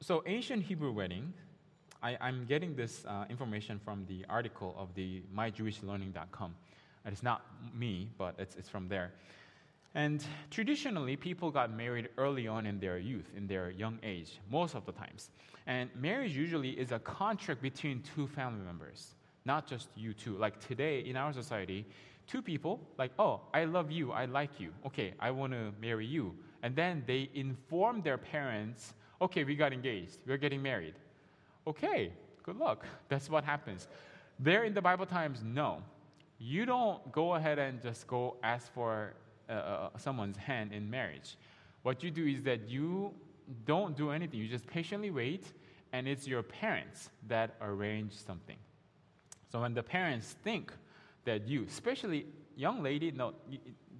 So, 0.00 0.22
ancient 0.26 0.64
Hebrew 0.64 0.92
wedding, 0.92 1.32
I, 2.02 2.18
am 2.20 2.44
getting 2.44 2.76
this 2.76 3.06
uh, 3.06 3.24
information 3.30 3.80
from 3.82 4.04
the 4.06 4.26
article 4.28 4.74
of 4.78 4.94
the 4.94 5.22
myjewishlearning.com. 5.34 6.54
And 7.04 7.12
it's 7.12 7.22
not 7.22 7.42
me, 7.74 8.08
but 8.18 8.34
it's, 8.38 8.56
it's 8.56 8.68
from 8.68 8.88
there. 8.88 9.12
And 9.94 10.24
traditionally, 10.50 11.16
people 11.16 11.50
got 11.50 11.72
married 11.72 12.08
early 12.18 12.48
on 12.48 12.66
in 12.66 12.80
their 12.80 12.98
youth, 12.98 13.30
in 13.36 13.46
their 13.46 13.70
young 13.70 13.98
age, 14.02 14.40
most 14.50 14.74
of 14.74 14.84
the 14.86 14.92
times. 14.92 15.30
And 15.66 15.88
marriage 15.94 16.32
usually 16.36 16.70
is 16.70 16.90
a 16.92 16.98
contract 16.98 17.62
between 17.62 18.02
two 18.14 18.26
family 18.26 18.64
members, 18.64 19.14
not 19.44 19.66
just 19.66 19.88
you 19.94 20.12
two. 20.12 20.36
Like 20.36 20.58
today 20.66 21.00
in 21.00 21.16
our 21.16 21.32
society, 21.32 21.86
two 22.26 22.42
people, 22.42 22.80
like, 22.98 23.12
oh, 23.18 23.40
I 23.52 23.64
love 23.64 23.92
you, 23.92 24.10
I 24.10 24.24
like 24.24 24.58
you, 24.58 24.72
okay, 24.84 25.14
I 25.20 25.30
want 25.30 25.52
to 25.52 25.72
marry 25.80 26.06
you. 26.06 26.34
And 26.62 26.74
then 26.74 27.04
they 27.06 27.30
inform 27.34 28.02
their 28.02 28.18
parents, 28.18 28.94
okay, 29.22 29.44
we 29.44 29.54
got 29.54 29.72
engaged, 29.72 30.18
we're 30.26 30.38
getting 30.38 30.62
married. 30.62 30.94
Okay, 31.66 32.12
good 32.42 32.56
luck. 32.56 32.84
That's 33.08 33.30
what 33.30 33.44
happens. 33.44 33.86
There 34.40 34.64
in 34.64 34.74
the 34.74 34.82
Bible 34.82 35.06
times, 35.06 35.42
no 35.44 35.82
you 36.38 36.66
don't 36.66 37.10
go 37.12 37.34
ahead 37.34 37.58
and 37.58 37.80
just 37.82 38.06
go 38.06 38.36
ask 38.42 38.72
for 38.72 39.14
uh, 39.48 39.52
uh, 39.52 39.88
someone's 39.98 40.36
hand 40.36 40.72
in 40.72 40.88
marriage. 40.88 41.36
What 41.82 42.02
you 42.02 42.10
do 42.10 42.26
is 42.26 42.42
that 42.42 42.68
you 42.68 43.12
don't 43.66 43.96
do 43.96 44.10
anything. 44.10 44.40
You 44.40 44.48
just 44.48 44.66
patiently 44.66 45.10
wait, 45.10 45.44
and 45.92 46.08
it's 46.08 46.26
your 46.26 46.42
parents 46.42 47.10
that 47.28 47.56
arrange 47.60 48.12
something. 48.12 48.56
So 49.52 49.60
when 49.60 49.74
the 49.74 49.82
parents 49.82 50.36
think 50.42 50.72
that 51.24 51.46
you, 51.46 51.64
especially 51.68 52.26
young 52.56 52.82
lady, 52.82 53.10
no, 53.10 53.34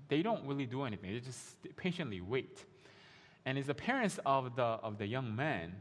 they 0.09 0.23
don't 0.23 0.45
really 0.47 0.67
do 0.67 0.83
anything. 0.85 1.13
They 1.13 1.21
just 1.21 1.57
patiently 1.77 2.21
wait. 2.21 2.65
And 3.47 3.59
it's 3.59 3.67
the 3.67 3.75
parents 3.75 4.19
of 4.25 4.57
the, 4.57 4.63
of 4.63 4.99
the 4.99 5.07
young 5.07 5.35
man, 5.37 5.75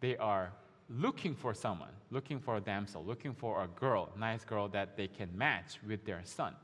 they 0.00 0.16
are 0.16 0.52
looking 0.88 1.34
for 1.34 1.54
someone, 1.54 1.92
looking 2.10 2.38
for 2.38 2.56
a 2.56 2.60
damsel, 2.60 3.04
looking 3.04 3.34
for 3.34 3.62
a 3.64 3.68
girl, 3.68 4.10
nice 4.18 4.44
girl 4.44 4.68
that 4.68 4.96
they 4.96 5.08
can 5.08 5.28
match 5.36 5.78
with 5.86 6.04
their 6.04 6.20
son. 6.24 6.54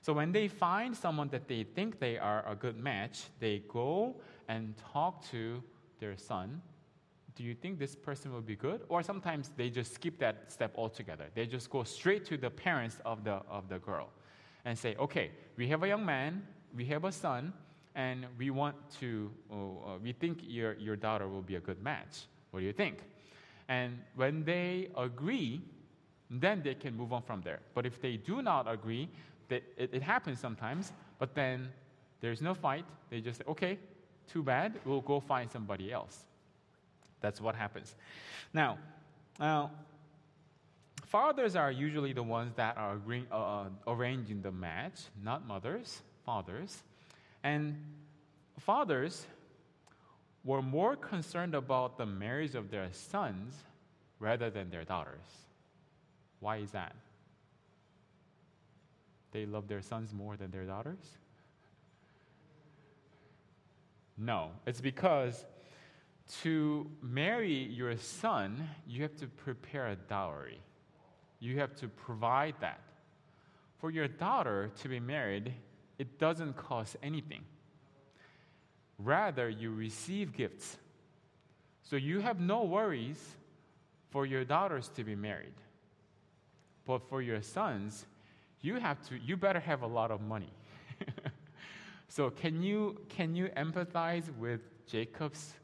So 0.00 0.12
when 0.12 0.32
they 0.32 0.48
find 0.48 0.96
someone 0.96 1.28
that 1.28 1.48
they 1.48 1.64
think 1.64 1.98
they 1.98 2.18
are 2.18 2.44
a 2.48 2.54
good 2.54 2.78
match, 2.78 3.24
they 3.40 3.62
go 3.68 4.16
and 4.48 4.74
talk 4.92 5.28
to 5.30 5.62
their 5.98 6.16
son. 6.16 6.62
Do 7.34 7.44
you 7.44 7.54
think 7.54 7.78
this 7.78 7.94
person 7.94 8.32
will 8.32 8.40
be 8.40 8.56
good? 8.56 8.82
Or 8.88 9.02
sometimes 9.02 9.50
they 9.56 9.70
just 9.70 9.94
skip 9.94 10.18
that 10.18 10.50
step 10.50 10.72
altogether. 10.76 11.26
They 11.34 11.46
just 11.46 11.70
go 11.70 11.84
straight 11.84 12.24
to 12.26 12.36
the 12.36 12.50
parents 12.50 12.98
of 13.04 13.24
the, 13.24 13.40
of 13.50 13.68
the 13.68 13.78
girl 13.78 14.08
and 14.64 14.78
say, 14.78 14.96
okay, 14.96 15.30
we 15.56 15.68
have 15.68 15.82
a 15.82 15.88
young 15.88 16.04
man, 16.04 16.42
we 16.74 16.84
have 16.86 17.04
a 17.04 17.12
son, 17.12 17.52
and 17.94 18.26
we 18.38 18.50
want 18.50 18.76
to, 19.00 19.30
uh, 19.52 19.98
we 20.02 20.12
think 20.12 20.40
your, 20.42 20.74
your 20.74 20.96
daughter 20.96 21.28
will 21.28 21.42
be 21.42 21.56
a 21.56 21.60
good 21.60 21.82
match. 21.82 22.26
What 22.50 22.60
do 22.60 22.66
you 22.66 22.72
think? 22.72 22.98
And 23.68 23.98
when 24.16 24.44
they 24.44 24.88
agree, 24.96 25.60
then 26.30 26.62
they 26.62 26.74
can 26.74 26.96
move 26.96 27.12
on 27.12 27.22
from 27.22 27.42
there. 27.42 27.60
But 27.74 27.86
if 27.86 28.00
they 28.00 28.16
do 28.16 28.42
not 28.42 28.70
agree, 28.70 29.08
that 29.48 29.62
it, 29.76 29.90
it 29.92 30.02
happens 30.02 30.40
sometimes, 30.40 30.92
but 31.18 31.34
then 31.34 31.68
there's 32.20 32.40
no 32.42 32.54
fight. 32.54 32.84
They 33.10 33.20
just 33.20 33.38
say, 33.38 33.44
okay, 33.48 33.78
too 34.30 34.42
bad, 34.42 34.78
we'll 34.84 35.00
go 35.00 35.20
find 35.20 35.50
somebody 35.50 35.92
else. 35.92 36.24
That's 37.20 37.40
what 37.40 37.54
happens. 37.54 37.94
Now, 38.52 38.78
uh, 39.40 39.68
fathers 41.04 41.56
are 41.56 41.72
usually 41.72 42.12
the 42.12 42.22
ones 42.22 42.52
that 42.56 42.76
are 42.76 42.94
agreeing, 42.94 43.26
uh, 43.32 43.36
uh, 43.36 43.68
arranging 43.86 44.42
the 44.42 44.52
match, 44.52 45.00
not 45.22 45.46
mothers, 45.46 46.02
fathers. 46.24 46.82
And 47.42 47.76
fathers 48.58 49.26
were 50.44 50.62
more 50.62 50.96
concerned 50.96 51.54
about 51.54 51.98
the 51.98 52.06
marriage 52.06 52.54
of 52.54 52.70
their 52.70 52.88
sons 52.92 53.54
rather 54.18 54.50
than 54.50 54.70
their 54.70 54.84
daughters. 54.84 55.26
Why 56.40 56.58
is 56.58 56.70
that? 56.72 56.94
They 59.32 59.46
love 59.46 59.68
their 59.68 59.82
sons 59.82 60.12
more 60.12 60.36
than 60.36 60.50
their 60.50 60.64
daughters? 60.64 61.18
No, 64.16 64.50
it's 64.66 64.80
because 64.80 65.44
to 66.40 66.90
marry 67.02 67.52
your 67.52 67.96
son, 67.96 68.68
you 68.86 69.02
have 69.02 69.16
to 69.16 69.26
prepare 69.26 69.88
a 69.88 69.96
dowry. 69.96 70.60
You 71.40 71.58
have 71.58 71.74
to 71.76 71.88
provide 71.88 72.54
that. 72.60 72.80
For 73.78 73.90
your 73.90 74.08
daughter 74.08 74.72
to 74.82 74.88
be 74.88 74.98
married, 74.98 75.54
it 75.98 76.18
doesn't 76.18 76.56
cost 76.56 76.96
anything. 77.02 77.42
Rather, 78.98 79.48
you 79.48 79.70
receive 79.70 80.32
gifts. 80.32 80.76
So 81.82 81.96
you 81.96 82.20
have 82.20 82.40
no 82.40 82.64
worries 82.64 83.18
for 84.10 84.26
your 84.26 84.44
daughters 84.44 84.88
to 84.96 85.04
be 85.04 85.14
married. 85.14 85.54
But 86.84 87.08
for 87.08 87.22
your 87.22 87.42
sons, 87.42 88.06
you 88.60 88.76
have 88.76 89.00
to 89.08 89.16
you 89.16 89.36
better 89.36 89.60
have 89.60 89.82
a 89.82 89.86
lot 89.86 90.10
of 90.10 90.20
money. 90.20 90.52
so 92.08 92.30
can 92.30 92.62
you 92.62 92.98
can 93.08 93.34
you 93.34 93.48
empathize 93.56 94.24
with 94.38 94.60
Jacob's 94.86 95.54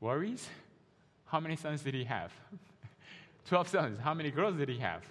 worries? 0.00 0.48
How 1.26 1.40
many 1.40 1.56
sons 1.56 1.82
did 1.82 1.94
he 1.94 2.04
have? 2.04 2.32
12 3.48 3.68
sons. 3.68 3.98
How 3.98 4.14
many 4.14 4.30
girls 4.30 4.56
did 4.56 4.68
he 4.68 4.78
have? 4.78 5.02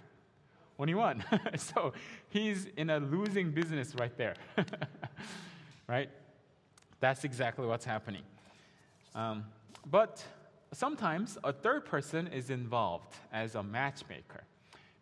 Only 0.80 0.96
one. 0.96 1.24
so 1.58 1.94
he's 2.30 2.68
in 2.78 2.90
a 2.90 3.00
losing 3.00 3.52
business 3.52 3.94
right 3.96 4.16
there. 4.18 4.36
right? 5.88 6.10
That's 7.04 7.26
exactly 7.26 7.68
what's 7.68 7.84
happening. 7.84 8.22
Um, 9.14 9.44
but 9.92 10.24
sometimes 10.72 11.38
a 11.44 11.52
third 11.52 11.84
person 11.84 12.28
is 12.28 12.50
involved 12.50 13.14
as 13.34 13.56
a 13.56 13.62
matchmaker. 13.62 14.46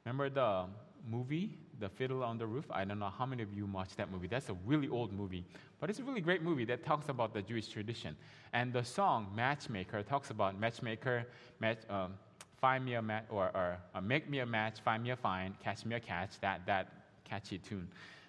Remember 0.03 0.27
the 0.27 0.65
movie, 1.07 1.59
The 1.79 1.89
Fiddler 1.89 2.25
on 2.25 2.39
the 2.39 2.47
Roof? 2.47 2.65
I 2.71 2.85
don't 2.85 2.97
know 2.97 3.13
how 3.15 3.27
many 3.27 3.43
of 3.43 3.53
you 3.53 3.67
watched 3.67 3.97
that 3.97 4.11
movie. 4.11 4.25
That's 4.25 4.49
a 4.49 4.55
really 4.65 4.89
old 4.89 5.13
movie, 5.13 5.45
but 5.79 5.91
it's 5.91 5.99
a 5.99 6.03
really 6.03 6.21
great 6.21 6.41
movie 6.41 6.65
that 6.65 6.83
talks 6.83 7.07
about 7.09 7.35
the 7.35 7.43
Jewish 7.43 7.67
tradition. 7.67 8.17
And 8.51 8.73
the 8.73 8.83
song 8.83 9.27
Matchmaker 9.35 10.01
talks 10.01 10.31
about 10.31 10.59
matchmaker 10.59 11.27
match, 11.59 11.77
um, 11.87 12.15
find 12.59 12.83
me 12.83 12.95
a 12.95 13.01
match, 13.03 13.25
or, 13.29 13.51
or 13.53 13.77
uh, 13.93 14.01
make 14.01 14.27
me 14.27 14.39
a 14.39 14.45
match, 14.47 14.79
find 14.79 15.03
me 15.03 15.11
a 15.11 15.15
find, 15.15 15.53
catch 15.59 15.85
me 15.85 15.93
a 15.93 15.99
catch, 15.99 16.39
that, 16.41 16.65
that 16.65 16.87
catchy 17.25 17.59
tune. 17.59 17.87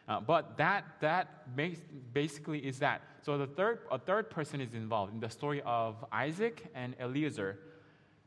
Uh, 0.08 0.20
but 0.20 0.56
that, 0.56 0.84
that 1.00 1.56
basically 2.12 2.58
is 2.58 2.78
that. 2.80 3.02
So 3.22 3.38
the 3.38 3.46
third, 3.46 3.80
a 3.90 3.98
third 3.98 4.30
person 4.30 4.60
is 4.60 4.74
involved 4.74 5.14
in 5.14 5.20
the 5.20 5.30
story 5.30 5.62
of 5.64 6.04
Isaac 6.10 6.66
and 6.74 6.94
Eliezer. 7.00 7.58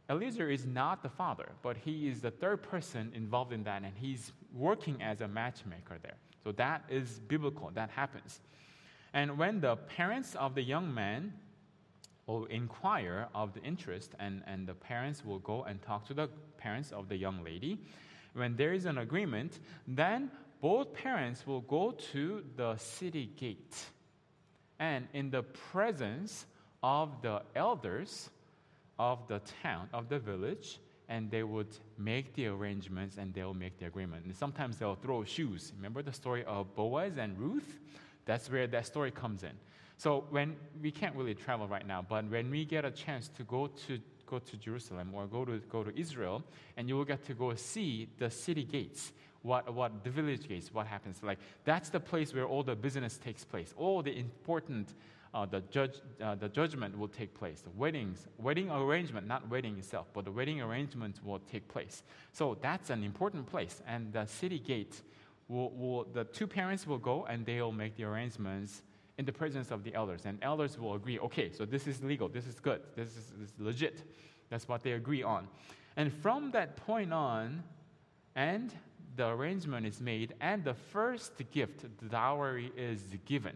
Eliezer 0.09 0.49
is 0.49 0.65
not 0.65 1.03
the 1.03 1.09
father, 1.09 1.51
but 1.61 1.75
he 1.75 2.07
is 2.07 2.21
the 2.21 2.31
third 2.31 2.63
person 2.63 3.11
involved 3.13 3.51
in 3.51 3.63
that, 3.63 3.83
and 3.83 3.93
he's 3.97 4.31
working 4.53 5.01
as 5.01 5.21
a 5.21 5.27
matchmaker 5.27 5.97
there. 6.01 6.15
So 6.43 6.51
that 6.53 6.83
is 6.89 7.19
biblical, 7.27 7.71
that 7.73 7.89
happens. 7.89 8.39
And 9.13 9.37
when 9.37 9.59
the 9.59 9.75
parents 9.75 10.35
of 10.35 10.55
the 10.55 10.61
young 10.61 10.93
man 10.93 11.33
will 12.27 12.45
inquire 12.45 13.27
of 13.35 13.53
the 13.53 13.61
interest, 13.61 14.13
and, 14.19 14.41
and 14.47 14.67
the 14.67 14.73
parents 14.73 15.23
will 15.23 15.39
go 15.39 15.63
and 15.63 15.81
talk 15.81 16.05
to 16.07 16.13
the 16.13 16.29
parents 16.57 16.91
of 16.91 17.07
the 17.07 17.15
young 17.15 17.43
lady. 17.43 17.79
When 18.33 18.55
there 18.55 18.73
is 18.73 18.85
an 18.85 18.97
agreement, 18.97 19.59
then 19.87 20.31
both 20.65 20.95
parents 20.95 21.45
will 21.45 21.61
go 21.61 21.91
to 21.91 22.43
the 22.55 22.75
city 22.77 23.29
gate. 23.37 23.75
And 24.79 25.07
in 25.13 25.29
the 25.29 25.43
presence 25.43 26.47
of 26.81 27.21
the 27.21 27.43
elders 27.55 28.31
of 28.97 29.27
the 29.27 29.41
town, 29.61 29.89
of 29.93 30.09
the 30.09 30.17
village, 30.17 30.79
and 31.07 31.29
they 31.29 31.43
would 31.43 31.67
make 31.99 32.33
the 32.33 32.47
arrangements 32.47 33.17
and 33.17 33.31
they'll 33.31 33.53
make 33.53 33.77
the 33.77 33.85
agreement. 33.85 34.25
And 34.25 34.35
sometimes 34.35 34.77
they'll 34.77 34.95
throw 34.95 35.23
shoes. 35.23 35.71
Remember 35.75 36.01
the 36.01 36.13
story 36.13 36.43
of 36.45 36.75
Boaz 36.75 37.19
and 37.19 37.37
Ruth? 37.37 37.77
That's 38.25 38.49
where 38.49 38.65
that 38.65 38.87
story 38.87 39.11
comes 39.11 39.43
in. 39.43 39.53
So 39.97 40.25
when 40.31 40.55
we 40.81 40.89
can't 40.89 41.15
really 41.15 41.35
travel 41.35 41.67
right 41.67 41.85
now, 41.85 42.03
but 42.09 42.27
when 42.31 42.49
we 42.49 42.65
get 42.65 42.85
a 42.85 42.91
chance 42.91 43.27
to 43.37 43.43
go 43.43 43.67
to 43.85 43.99
go 44.25 44.39
to 44.39 44.57
Jerusalem 44.57 45.11
or 45.13 45.27
go 45.27 45.45
to 45.45 45.61
go 45.69 45.83
to 45.83 45.95
Israel, 45.95 46.43
and 46.75 46.89
you 46.89 46.97
will 46.97 47.05
get 47.05 47.23
to 47.25 47.35
go 47.35 47.53
see 47.53 48.07
the 48.17 48.31
city 48.31 48.63
gates, 48.63 49.13
what 49.45 49.73
what 49.73 50.03
the 50.03 50.09
village 50.09 50.47
gates, 50.47 50.73
what 50.73 50.87
happens. 50.87 51.21
Like 51.23 51.39
that's 51.63 51.89
the 51.89 51.99
place 51.99 52.33
where 52.33 52.47
all 52.51 52.63
the 52.63 52.75
business 52.75 53.17
takes 53.17 53.43
place, 53.45 53.73
all 53.77 54.01
the 54.01 54.17
important. 54.17 54.95
Uh, 55.33 55.45
the 55.45 55.61
judge, 55.69 55.95
uh, 56.21 56.33
the 56.33 56.47
judgment 56.47 56.97
will 56.97 57.09
take 57.09 57.33
place. 57.33 57.59
The 57.59 57.69
weddings, 57.71 58.25
wedding 58.37 58.71
arrangement, 58.71 59.27
not 59.27 59.41
wedding 59.49 59.77
itself, 59.77 60.07
but 60.13 60.23
the 60.23 60.31
wedding 60.31 60.61
arrangement 60.61 61.19
will 61.25 61.39
take 61.39 61.67
place. 61.67 62.03
So 62.31 62.57
that's 62.61 62.89
an 62.89 63.03
important 63.03 63.45
place, 63.45 63.81
and 63.85 64.13
the 64.13 64.25
city 64.27 64.59
gate 64.59 65.01
will, 65.49 65.71
will 65.71 66.05
the 66.05 66.23
two 66.23 66.47
parents 66.47 66.87
will 66.87 66.97
go 66.97 67.25
and 67.25 67.45
they'll 67.45 67.73
make 67.73 67.97
the 67.97 68.05
arrangements 68.05 68.83
in 69.17 69.25
the 69.25 69.31
presence 69.31 69.71
of 69.71 69.83
the 69.83 69.93
elders. 69.93 70.21
And 70.25 70.37
elders 70.41 70.77
will 70.77 70.93
agree, 70.95 71.19
okay, 71.19 71.51
so 71.51 71.65
this 71.65 71.85
is 71.85 72.01
legal, 72.01 72.29
this 72.29 72.47
is 72.47 72.59
good, 72.59 72.81
this 72.95 73.09
is, 73.09 73.33
this 73.37 73.49
is 73.49 73.53
legit. 73.59 74.03
That's 74.49 74.67
what 74.67 74.83
they 74.83 74.93
agree 74.93 75.23
on. 75.23 75.47
And 75.97 76.13
from 76.13 76.51
that 76.51 76.75
point 76.77 77.13
on, 77.13 77.63
and 78.35 78.73
the 79.15 79.27
arrangement 79.27 79.85
is 79.85 80.01
made, 80.01 80.33
and 80.41 80.63
the 80.63 80.73
first 80.73 81.33
gift, 81.51 81.85
the 81.99 82.05
dowry, 82.05 82.71
is 82.75 83.01
given. 83.25 83.55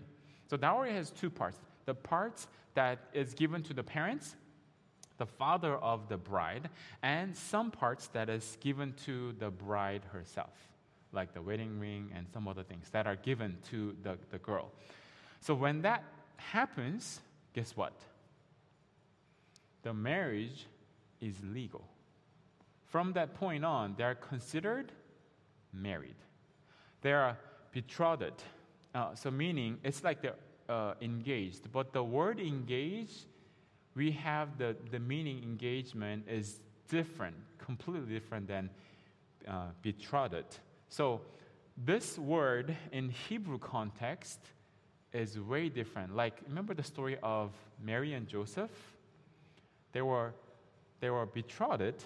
So, 0.49 0.57
dowry 0.57 0.91
has 0.93 1.11
two 1.11 1.29
parts 1.29 1.59
the 1.85 1.93
parts 1.95 2.47
that 2.75 2.99
is 3.13 3.33
given 3.33 3.63
to 3.63 3.73
the 3.73 3.83
parents, 3.83 4.35
the 5.17 5.25
father 5.25 5.75
of 5.77 6.07
the 6.07 6.17
bride, 6.17 6.69
and 7.01 7.35
some 7.35 7.71
parts 7.71 8.07
that 8.09 8.29
is 8.29 8.57
given 8.61 8.93
to 9.05 9.33
the 9.39 9.49
bride 9.49 10.03
herself, 10.11 10.53
like 11.11 11.33
the 11.33 11.41
wedding 11.41 11.79
ring 11.79 12.11
and 12.15 12.27
some 12.31 12.47
other 12.47 12.63
things 12.63 12.89
that 12.91 13.07
are 13.07 13.15
given 13.15 13.57
to 13.71 13.95
the, 14.03 14.17
the 14.29 14.37
girl. 14.37 14.71
So 15.41 15.55
when 15.55 15.81
that 15.81 16.03
happens, 16.37 17.21
guess 17.53 17.75
what? 17.75 17.93
The 19.81 19.93
marriage 19.93 20.67
is 21.21 21.35
legal. 21.43 21.83
From 22.85 23.13
that 23.13 23.33
point 23.35 23.65
on, 23.65 23.95
they 23.97 24.03
are 24.03 24.15
considered 24.15 24.91
married. 25.73 26.15
They 27.01 27.13
are 27.13 27.37
betrothed. 27.71 28.43
Uh, 28.93 29.15
so, 29.15 29.31
meaning 29.31 29.77
it's 29.83 30.03
like 30.03 30.21
they're 30.21 30.35
uh, 30.67 30.93
engaged. 31.01 31.71
But 31.71 31.93
the 31.93 32.03
word 32.03 32.39
engaged, 32.39 33.25
we 33.95 34.11
have 34.11 34.57
the, 34.57 34.75
the 34.91 34.99
meaning 34.99 35.43
engagement 35.43 36.25
is 36.27 36.59
different, 36.87 37.35
completely 37.57 38.13
different 38.13 38.47
than 38.47 38.69
uh, 39.47 39.67
betrothed. 39.81 40.57
So, 40.89 41.21
this 41.85 42.17
word 42.17 42.75
in 42.91 43.09
Hebrew 43.09 43.57
context 43.57 44.39
is 45.13 45.39
way 45.39 45.69
different. 45.69 46.15
Like, 46.15 46.41
remember 46.47 46.73
the 46.73 46.83
story 46.83 47.17
of 47.23 47.51
Mary 47.81 48.13
and 48.13 48.27
Joseph? 48.27 48.71
They 49.91 50.01
were, 50.01 50.33
they 50.99 51.09
were 51.09 51.25
betrothed, 51.25 52.03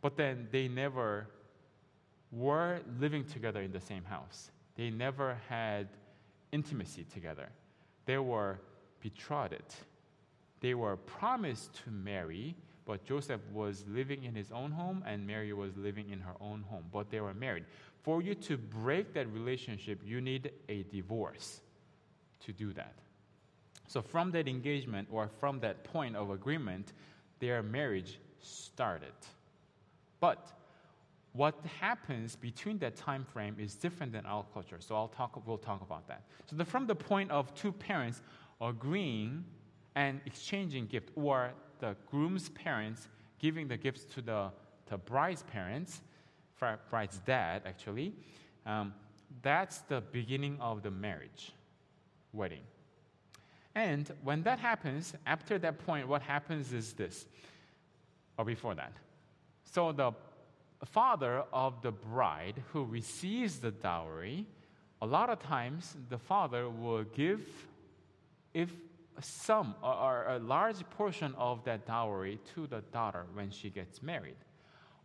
but 0.00 0.16
then 0.16 0.48
they 0.50 0.66
never 0.66 1.26
were 2.32 2.80
living 2.98 3.24
together 3.24 3.60
in 3.60 3.72
the 3.72 3.80
same 3.80 4.04
house. 4.04 4.50
They 4.76 4.90
never 4.90 5.36
had 5.48 5.88
intimacy 6.52 7.04
together. 7.12 7.48
They 8.06 8.18
were 8.18 8.58
betrothed. 9.00 9.74
They 10.60 10.74
were 10.74 10.96
promised 10.96 11.74
to 11.84 11.90
marry, 11.90 12.54
but 12.84 13.04
Joseph 13.04 13.40
was 13.52 13.84
living 13.88 14.24
in 14.24 14.34
his 14.34 14.52
own 14.52 14.70
home 14.70 15.02
and 15.06 15.26
Mary 15.26 15.52
was 15.52 15.76
living 15.76 16.10
in 16.10 16.20
her 16.20 16.34
own 16.40 16.64
home, 16.68 16.84
but 16.92 17.10
they 17.10 17.20
were 17.20 17.34
married. 17.34 17.64
For 18.02 18.22
you 18.22 18.34
to 18.34 18.56
break 18.56 19.12
that 19.14 19.30
relationship, 19.32 20.00
you 20.04 20.20
need 20.20 20.52
a 20.68 20.82
divorce 20.84 21.60
to 22.46 22.52
do 22.52 22.72
that. 22.72 22.94
So, 23.86 24.00
from 24.00 24.30
that 24.32 24.46
engagement 24.48 25.08
or 25.10 25.28
from 25.28 25.60
that 25.60 25.84
point 25.84 26.16
of 26.16 26.30
agreement, 26.30 26.92
their 27.40 27.62
marriage 27.62 28.18
started. 28.40 29.12
But 30.20 30.46
what 31.32 31.54
happens 31.80 32.34
between 32.34 32.78
that 32.78 32.96
time 32.96 33.24
frame 33.24 33.56
is 33.58 33.74
different 33.74 34.12
than 34.12 34.26
our 34.26 34.44
culture. 34.52 34.78
So 34.80 34.94
I'll 34.96 35.08
talk, 35.08 35.40
we'll 35.46 35.58
talk 35.58 35.80
about 35.82 36.08
that. 36.08 36.24
So 36.46 36.56
the, 36.56 36.64
from 36.64 36.86
the 36.86 36.94
point 36.94 37.30
of 37.30 37.54
two 37.54 37.72
parents 37.72 38.20
agreeing 38.60 39.44
and 39.94 40.20
exchanging 40.26 40.86
gift, 40.86 41.10
or 41.14 41.52
the 41.78 41.96
groom's 42.10 42.48
parents 42.50 43.08
giving 43.38 43.68
the 43.68 43.76
gifts 43.76 44.04
to 44.14 44.22
the, 44.22 44.50
the 44.88 44.98
bride's 44.98 45.44
parents, 45.44 46.00
bride's 46.90 47.18
dad 47.18 47.62
actually, 47.64 48.12
um, 48.66 48.92
that's 49.42 49.78
the 49.82 50.00
beginning 50.12 50.58
of 50.60 50.82
the 50.82 50.90
marriage 50.90 51.52
wedding. 52.32 52.62
And 53.74 54.10
when 54.24 54.42
that 54.42 54.58
happens, 54.58 55.14
after 55.26 55.58
that 55.60 55.78
point, 55.86 56.08
what 56.08 56.22
happens 56.22 56.72
is 56.72 56.92
this, 56.92 57.24
or 58.36 58.44
before 58.44 58.74
that. 58.74 58.92
So 59.64 59.92
the 59.92 60.12
father 60.86 61.44
of 61.52 61.82
the 61.82 61.92
bride 61.92 62.62
who 62.72 62.84
receives 62.84 63.58
the 63.58 63.70
dowry, 63.70 64.46
a 65.02 65.06
lot 65.06 65.30
of 65.30 65.38
times 65.38 65.96
the 66.08 66.18
father 66.18 66.68
will 66.68 67.04
give, 67.04 67.40
if 68.54 68.70
some 69.20 69.74
or 69.82 70.24
a 70.28 70.38
large 70.38 70.88
portion 70.90 71.34
of 71.36 71.62
that 71.64 71.86
dowry 71.86 72.38
to 72.54 72.66
the 72.66 72.80
daughter 72.92 73.26
when 73.34 73.50
she 73.50 73.68
gets 73.68 74.02
married, 74.02 74.36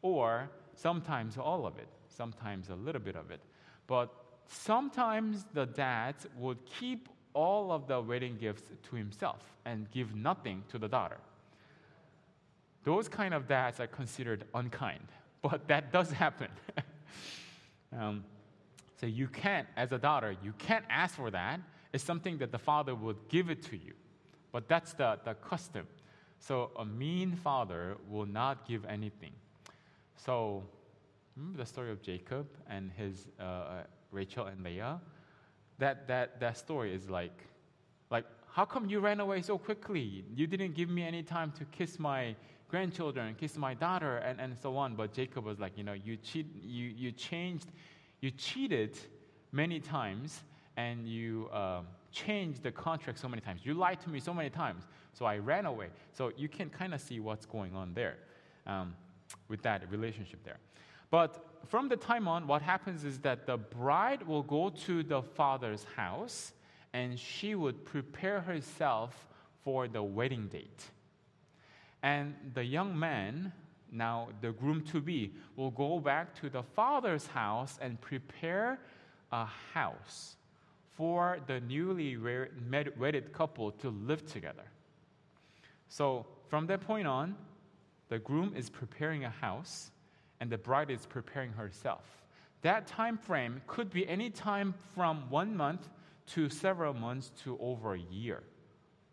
or 0.02 0.50
sometimes 0.76 1.38
all 1.38 1.66
of 1.66 1.78
it, 1.78 1.88
sometimes 2.08 2.70
a 2.70 2.76
little 2.76 3.02
bit 3.02 3.16
of 3.16 3.32
it. 3.32 3.42
But 3.88 4.14
sometimes 4.48 5.46
the 5.54 5.66
dad 5.66 6.16
would 6.38 6.66
keep 6.66 7.10
all 7.34 7.72
of 7.72 7.88
the 7.88 8.00
wedding 8.00 8.38
gifts 8.38 8.64
to 8.90 8.96
himself 8.96 9.44
and 9.66 9.92
give 9.92 10.16
nothing 10.16 10.64
to 10.70 10.78
the 10.78 10.88
daughter. 10.88 11.18
Those 12.84 13.10
kind 13.10 13.34
of 13.34 13.48
dads 13.48 13.80
are 13.80 13.88
considered 13.88 14.46
unkind, 14.54 15.08
but 15.50 15.68
that 15.68 15.92
does 15.92 16.12
happen. 16.12 16.50
um, 17.98 18.24
so 19.00 19.06
you 19.06 19.28
can't, 19.28 19.68
as 19.76 19.92
a 19.92 19.98
daughter, 19.98 20.36
you 20.44 20.54
can't 20.58 20.86
ask 20.90 21.16
for 21.16 21.32
that. 21.32 21.60
It's 21.94 22.04
something 22.04 22.38
that 22.40 22.52
the 22.52 22.60
father 22.60 22.96
would 22.96 23.18
give 23.30 23.50
it 23.50 23.62
to 23.64 23.78
you. 23.78 23.94
But 24.52 24.68
that's 24.68 24.94
the, 24.94 25.20
the 25.24 25.34
custom. 25.36 25.88
So 26.40 26.72
a 26.78 26.86
mean 26.86 27.36
father 27.36 27.98
will 28.10 28.26
not 28.26 28.68
give 28.68 28.86
anything. 28.86 29.34
So 30.16 30.64
remember 31.36 31.58
the 31.60 31.66
story 31.66 31.92
of 31.92 32.02
Jacob 32.02 32.48
and 32.70 32.92
his 32.98 33.28
uh, 33.40 33.84
Rachel 34.12 34.46
and 34.46 34.64
Leah? 34.64 35.00
that, 35.80 36.08
that, 36.08 36.40
that 36.40 36.58
story 36.58 36.94
is 36.94 37.10
like, 37.10 37.38
how 38.56 38.64
come 38.64 38.86
you 38.90 39.02
ran 39.02 39.20
away 39.20 39.42
so 39.42 39.58
quickly? 39.58 40.24
You 40.34 40.48
didn't 40.48 40.76
give 40.76 40.90
me 40.90 41.04
any 41.04 41.24
time 41.24 41.52
to 41.60 41.66
kiss 41.66 42.00
my 42.00 42.38
grandchildren, 42.70 43.36
kiss 43.38 43.58
my 43.58 43.74
daughter, 43.74 44.20
and, 44.20 44.40
and 44.40 44.58
so 44.58 44.78
on. 44.78 44.96
But 44.96 45.12
Jacob 45.12 45.44
was 45.44 45.60
like, 45.60 45.74
you 45.78 45.84
know, 45.84 45.92
you, 45.92 46.16
cheat, 46.16 46.48
you, 46.64 46.86
you 46.86 47.12
changed, 47.12 47.68
you 48.22 48.32
cheated 48.32 48.98
many 49.52 49.82
times, 49.82 50.44
and 50.78 51.06
you 51.06 51.50
uh, 51.52 51.82
changed 52.14 52.64
the 52.64 52.72
contract 52.72 53.20
so 53.20 53.28
many 53.28 53.42
times. 53.42 53.60
You 53.66 53.74
lied 53.74 54.00
to 54.04 54.10
me 54.10 54.22
so 54.22 54.34
many 54.34 54.50
times, 54.50 54.84
so 55.12 55.26
I 55.26 55.38
ran 55.38 55.66
away. 55.66 55.88
So 56.14 56.32
you 56.38 56.48
can 56.48 56.70
kind 56.70 56.94
of 56.94 57.02
see 57.02 57.20
what's 57.20 57.46
going 57.46 57.76
on 57.76 57.94
there 57.94 58.16
um, 58.66 58.96
with 59.50 59.62
that 59.64 59.92
relationship 59.92 60.46
there. 60.46 60.60
But 61.12 61.46
from 61.68 61.90
the 61.90 61.98
time 61.98 62.26
on, 62.26 62.48
what 62.48 62.62
happens 62.62 63.04
is 63.04 63.20
that 63.20 63.48
the 63.48 63.58
bride 63.58 64.26
will 64.26 64.44
go 64.44 64.70
to 64.86 65.04
the 65.04 65.22
father's 65.22 65.84
house 65.98 66.54
and 66.96 67.20
she 67.20 67.56
would 67.56 67.84
prepare 67.84 68.40
herself 68.40 69.28
for 69.66 69.86
the 69.86 70.02
wedding 70.02 70.48
date. 70.48 70.86
And 72.02 72.34
the 72.54 72.64
young 72.64 72.98
man, 72.98 73.52
now 73.92 74.30
the 74.40 74.54
groom 74.54 74.82
to 74.94 75.02
be, 75.02 75.34
will 75.58 75.72
go 75.72 76.00
back 76.00 76.34
to 76.40 76.50
the 76.50 76.64
father's 76.64 77.28
house 77.28 77.78
and 77.82 78.00
prepare 78.00 78.80
a 79.34 79.44
house 79.74 80.38
for 80.96 81.40
the 81.48 81.60
newly 81.60 82.16
wedded 82.16 83.34
couple 83.34 83.72
to 83.72 83.90
live 83.90 84.26
together. 84.26 84.64
So, 85.90 86.26
from 86.48 86.66
that 86.68 86.80
point 86.80 87.08
on, 87.08 87.36
the 88.08 88.20
groom 88.20 88.54
is 88.56 88.70
preparing 88.70 89.26
a 89.26 89.30
house 89.30 89.92
and 90.40 90.50
the 90.50 90.58
bride 90.58 90.90
is 90.90 91.06
preparing 91.06 91.52
herself. 91.52 92.06
That 92.62 92.88
time 92.88 93.18
frame 93.18 93.62
could 93.68 93.90
be 93.92 94.08
any 94.08 94.30
time 94.30 94.74
from 94.94 95.30
one 95.30 95.58
month 95.58 95.90
to 96.28 96.50
several 96.50 96.94
months 96.94 97.32
to 97.44 97.58
over 97.60 97.94
a 97.94 98.00
year, 98.00 98.44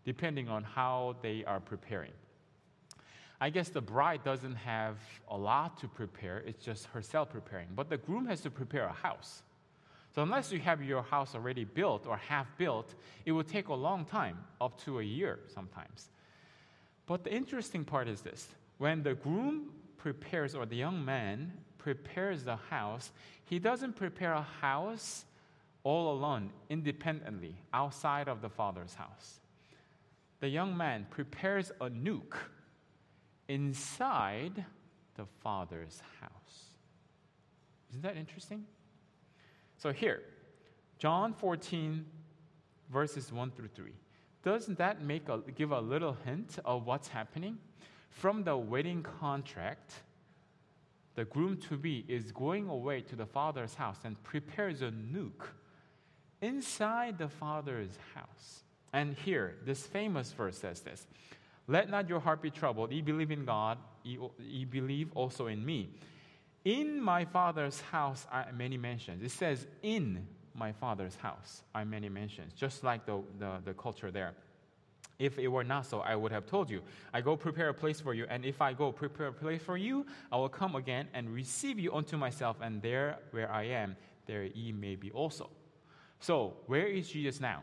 depending 0.05 0.49
on 0.49 0.63
how 0.63 1.17
they 1.23 1.45
are 1.45 1.61
preparing. 1.61 2.13
I 3.41 3.51
guess 3.51 3.71
the 3.71 3.81
bride 3.81 4.23
doesn't 4.23 4.55
have 4.55 4.99
a 5.29 5.37
lot 5.37 5.79
to 5.81 5.89
prepare, 5.89 6.39
it's 6.47 6.65
just 6.65 6.87
herself 6.87 7.31
preparing. 7.31 7.69
But 7.75 7.91
the 7.91 7.97
groom 7.97 8.27
has 8.27 8.41
to 8.43 8.51
prepare 8.51 8.85
a 8.85 8.93
house. 8.93 9.43
So, 10.15 10.23
unless 10.23 10.53
you 10.53 10.61
have 10.61 10.83
your 10.83 11.03
house 11.03 11.35
already 11.35 11.65
built 11.65 12.07
or 12.07 12.19
half 12.19 12.47
built, 12.59 12.95
it 13.25 13.33
will 13.33 13.45
take 13.45 13.69
a 13.69 13.75
long 13.75 14.05
time, 14.05 14.39
up 14.61 14.79
to 14.85 15.01
a 15.01 15.03
year 15.03 15.41
sometimes. 15.49 16.11
But 17.07 17.25
the 17.25 17.35
interesting 17.35 17.85
part 17.85 18.09
is 18.09 18.21
this 18.21 18.49
when 18.79 19.03
the 19.03 19.15
groom 19.15 19.71
prepares, 19.97 20.55
or 20.55 20.67
the 20.67 20.77
young 20.77 21.05
man 21.05 21.53
prepares 21.79 22.45
the 22.45 22.57
house, 22.57 23.11
he 23.45 23.59
doesn't 23.59 23.97
prepare 23.97 24.35
a 24.35 24.47
house 24.61 25.25
all 25.85 26.13
alone, 26.13 26.51
independently, 26.71 27.57
outside 27.73 28.29
of 28.29 28.41
the 28.41 28.49
father's 28.49 28.95
house. 28.95 29.41
The 30.41 30.49
young 30.49 30.77
man 30.77 31.07
prepares 31.11 31.73
a 31.81 31.89
nook 31.89 32.51
inside 33.49 34.65
the 35.17 35.27
father's 35.43 36.03
house. 36.21 36.65
Isn't 37.91 38.03
that 38.03 38.17
interesting? 38.17 38.65
So 39.77 39.93
here, 39.93 40.23
John 40.99 41.35
14, 41.35 42.05
verses 42.91 43.33
1 43.33 43.51
through 43.51 43.69
3. 43.69 43.93
Doesn't 44.43 44.79
that 44.79 45.03
make 45.03 45.29
a, 45.29 45.41
give 45.55 45.73
a 45.73 45.81
little 45.81 46.17
hint 46.25 46.59
of 46.65 46.87
what's 46.87 47.09
happening? 47.09 47.59
From 48.11 48.45
the 48.45 48.57
wedding 48.57 49.05
contract, 49.21 49.95
the 51.15 51.25
groom 51.25 51.57
to 51.69 51.77
be 51.77 52.05
is 52.09 52.33
going 52.33 52.69
away 52.69 53.01
to 53.03 53.17
the 53.17 53.27
father's 53.27 53.75
house 53.75 53.99
and 54.05 54.21
prepares 54.23 54.83
a 54.83 54.91
nook 54.91 55.55
inside 56.43 57.17
the 57.17 57.29
father's 57.29 57.97
house. 58.15 58.65
And 58.93 59.17
here, 59.25 59.55
this 59.65 59.87
famous 59.87 60.33
verse 60.33 60.59
says 60.59 60.81
this 60.81 61.07
Let 61.67 61.89
not 61.89 62.09
your 62.09 62.21
heart 62.21 62.43
be 62.43 62.51
troubled. 62.51 62.93
Ye 62.93 63.01
believe 63.01 63.31
in 63.31 63.47
God, 63.47 63.79
ye, 64.03 64.19
ye 64.39 64.65
believe 64.67 65.11
also 65.15 65.47
in 65.47 65.65
me. 65.65 65.89
In 66.65 67.01
my 67.01 67.25
father's 67.25 67.81
house 67.81 68.27
are 68.31 68.47
many 68.55 68.77
mansions. 68.77 69.23
It 69.23 69.31
says, 69.31 69.67
In 69.83 70.27
my 70.55 70.73
father's 70.73 71.17
house 71.17 71.63
are 71.75 71.85
many 71.85 72.09
mansions, 72.09 72.53
just 72.53 72.85
like 72.85 73.07
the, 73.07 73.23
the, 73.39 73.59
the 73.65 73.73
culture 73.73 74.11
there. 74.11 74.35
If 75.19 75.39
it 75.39 75.49
were 75.49 75.65
not 75.65 75.87
so, 75.87 76.01
I 76.01 76.17
would 76.17 76.33
have 76.33 76.47
told 76.47 76.69
you. 76.69 76.83
I 77.15 77.21
go 77.21 77.37
prepare 77.37 77.69
a 77.69 77.75
place 77.75 78.01
for 78.01 78.13
you, 78.13 78.27
and 78.29 78.45
if 78.45 78.61
I 78.61 78.73
go 78.73 78.91
prepare 78.91 79.29
a 79.29 79.33
place 79.33 79.63
for 79.63 79.77
you, 79.77 80.05
I 80.31 80.37
will 80.37 80.49
come 80.49 80.75
again 80.75 81.07
and 81.15 81.31
receive 81.31 81.79
you 81.79 81.95
unto 81.95 82.17
myself, 82.17 82.57
and 82.61 82.83
there 82.83 83.19
where 83.31 83.51
I 83.51 83.65
am, 83.65 83.97
there 84.27 84.45
ye 84.45 84.73
may 84.73 84.97
be 84.97 85.11
also. 85.13 85.49
So, 86.23 86.55
where 86.67 86.87
is 86.87 87.09
Jesus 87.09 87.41
now? 87.41 87.63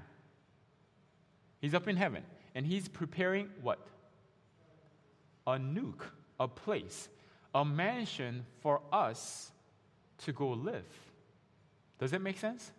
He's 1.62 1.74
up 1.74 1.88
in 1.88 1.96
heaven, 1.96 2.24
and 2.54 2.68
he's 2.68 2.90
preparing 2.90 3.48
what? 3.62 3.80
A 5.48 5.58
nook, 5.58 6.14
a 6.42 6.48
place, 6.50 7.08
a 7.56 7.64
mansion 7.64 8.46
for 8.60 8.82
us 8.92 9.50
to 10.26 10.34
go 10.34 10.50
live. 10.50 10.84
Does 12.00 12.12
that 12.12 12.22
make 12.22 12.38
sense? 12.38 12.74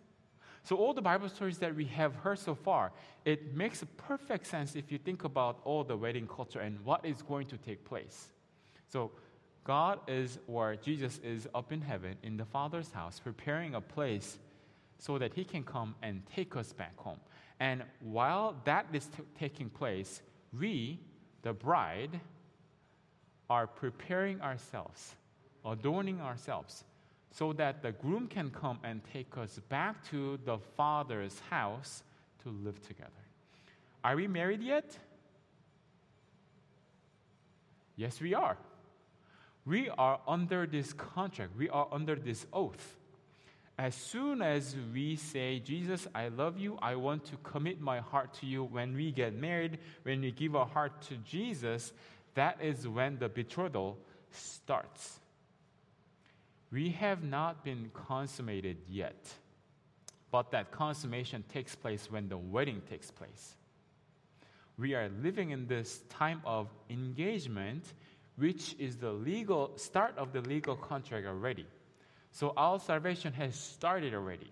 So, 0.61 0.75
all 0.75 0.93
the 0.93 1.01
Bible 1.01 1.27
stories 1.29 1.57
that 1.57 1.75
we 1.75 1.85
have 1.85 2.13
heard 2.13 2.37
so 2.37 2.53
far, 2.53 2.91
it 3.25 3.55
makes 3.55 3.83
perfect 3.97 4.45
sense 4.45 4.75
if 4.75 4.91
you 4.91 4.99
think 4.99 5.23
about 5.23 5.61
all 5.65 5.83
the 5.83 5.97
wedding 5.97 6.27
culture 6.27 6.59
and 6.59 6.79
what 6.85 7.03
is 7.03 7.23
going 7.23 7.47
to 7.47 7.57
take 7.57 7.83
place. 7.85 8.27
So, 8.87 9.09
God 9.63 9.99
is, 10.07 10.37
or 10.47 10.75
Jesus 10.75 11.19
is 11.23 11.47
up 11.55 11.71
in 11.71 11.81
heaven 11.81 12.17
in 12.21 12.37
the 12.37 12.45
Father's 12.45 12.91
house, 12.91 13.19
preparing 13.19 13.73
a 13.73 13.81
place 13.81 14.37
so 15.01 15.17
that 15.17 15.33
He 15.33 15.43
can 15.43 15.63
come 15.63 15.95
and 16.03 16.21
take 16.33 16.55
us 16.55 16.71
back 16.71 16.95
home. 16.95 17.19
And 17.59 17.83
while 18.01 18.55
that 18.65 18.85
is 18.93 19.07
t- 19.07 19.23
taking 19.37 19.67
place, 19.69 20.21
we, 20.57 20.99
the 21.41 21.53
bride, 21.53 22.19
are 23.49 23.65
preparing 23.65 24.39
ourselves, 24.41 25.15
adorning 25.65 26.21
ourselves 26.21 26.83
so 27.31 27.51
that 27.53 27.81
the 27.81 27.91
groom 27.93 28.27
can 28.27 28.51
come 28.51 28.77
and 28.83 29.01
take 29.11 29.37
us 29.37 29.59
back 29.69 30.07
to 30.11 30.37
the 30.45 30.59
Father's 30.77 31.39
house 31.49 32.03
to 32.43 32.49
live 32.49 32.79
together. 32.87 33.09
Are 34.03 34.15
we 34.15 34.27
married 34.27 34.61
yet? 34.61 34.95
Yes, 37.95 38.21
we 38.21 38.35
are. 38.35 38.57
We 39.65 39.89
are 39.89 40.19
under 40.27 40.67
this 40.67 40.93
contract, 40.93 41.53
we 41.57 41.69
are 41.69 41.87
under 41.91 42.15
this 42.15 42.45
oath. 42.53 42.97
As 43.81 43.95
soon 43.95 44.41
as 44.41 44.75
we 44.93 45.15
say, 45.15 45.59
Jesus, 45.59 46.07
I 46.13 46.27
love 46.27 46.59
you, 46.59 46.77
I 46.81 46.95
want 46.95 47.25
to 47.25 47.37
commit 47.37 47.81
my 47.81 47.99
heart 47.99 48.33
to 48.35 48.45
you, 48.45 48.63
when 48.63 48.95
we 48.95 49.11
get 49.11 49.33
married, 49.33 49.79
when 50.03 50.21
we 50.21 50.31
give 50.31 50.55
our 50.55 50.67
heart 50.67 51.01
to 51.03 51.15
Jesus, 51.17 51.91
that 52.35 52.59
is 52.61 52.87
when 52.87 53.17
the 53.17 53.27
betrothal 53.27 53.97
starts 54.29 55.21
we 56.71 56.89
have 56.91 57.21
not 57.23 57.63
been 57.63 57.91
consummated 57.93 58.77
yet, 58.89 59.33
but 60.31 60.51
that 60.51 60.71
consummation 60.71 61.43
takes 61.49 61.75
place 61.75 62.09
when 62.09 62.29
the 62.29 62.37
wedding 62.37 62.81
takes 62.89 63.11
place. 63.11 63.55
We 64.77 64.95
are 64.95 65.09
living 65.21 65.51
in 65.51 65.67
this 65.67 65.99
time 66.09 66.41
of 66.45 66.69
engagement, 66.89 67.83
which 68.37 68.75
is 68.79 68.95
the 68.95 69.11
legal 69.11 69.73
start 69.75 70.17
of 70.17 70.31
the 70.31 70.41
legal 70.41 70.77
contract 70.77 71.27
already. 71.27 71.67
So 72.31 72.53
our 72.57 72.79
salvation 72.79 73.33
has 73.33 73.55
started 73.55 74.13
already. 74.13 74.51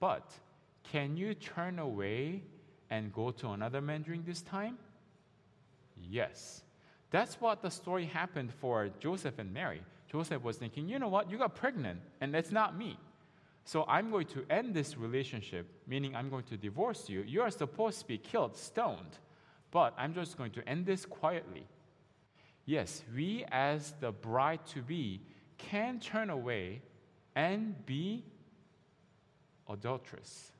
But 0.00 0.30
can 0.90 1.16
you 1.16 1.34
turn 1.34 1.78
away 1.78 2.42
and 2.90 3.12
go 3.12 3.30
to 3.30 3.50
another 3.50 3.80
man 3.80 4.02
during 4.02 4.22
this 4.24 4.42
time? 4.42 4.78
Yes. 6.08 6.62
That's 7.10 7.40
what 7.40 7.62
the 7.62 7.70
story 7.70 8.06
happened 8.06 8.52
for 8.60 8.88
Joseph 9.00 9.38
and 9.38 9.52
Mary. 9.52 9.82
Joseph 10.10 10.42
was 10.42 10.56
thinking, 10.56 10.88
you 10.88 10.98
know 10.98 11.08
what, 11.08 11.30
you 11.30 11.38
got 11.38 11.54
pregnant, 11.54 12.00
and 12.20 12.34
that's 12.34 12.50
not 12.50 12.76
me. 12.76 12.98
So 13.64 13.84
I'm 13.86 14.10
going 14.10 14.26
to 14.28 14.44
end 14.50 14.74
this 14.74 14.96
relationship, 14.96 15.66
meaning 15.86 16.16
I'm 16.16 16.28
going 16.28 16.44
to 16.44 16.56
divorce 16.56 17.08
you. 17.08 17.22
You 17.22 17.42
are 17.42 17.50
supposed 17.50 18.00
to 18.00 18.06
be 18.06 18.18
killed, 18.18 18.56
stoned, 18.56 19.18
but 19.70 19.94
I'm 19.96 20.14
just 20.14 20.36
going 20.36 20.50
to 20.52 20.68
end 20.68 20.84
this 20.84 21.06
quietly. 21.06 21.66
Yes, 22.66 23.02
we 23.14 23.44
as 23.50 23.94
the 24.00 24.12
bride 24.12 24.66
to 24.66 24.82
be 24.82 25.20
can 25.70 26.00
turn 26.00 26.30
away 26.30 26.82
and 27.34 27.74
be 27.86 28.24
adulterous. 29.68 30.52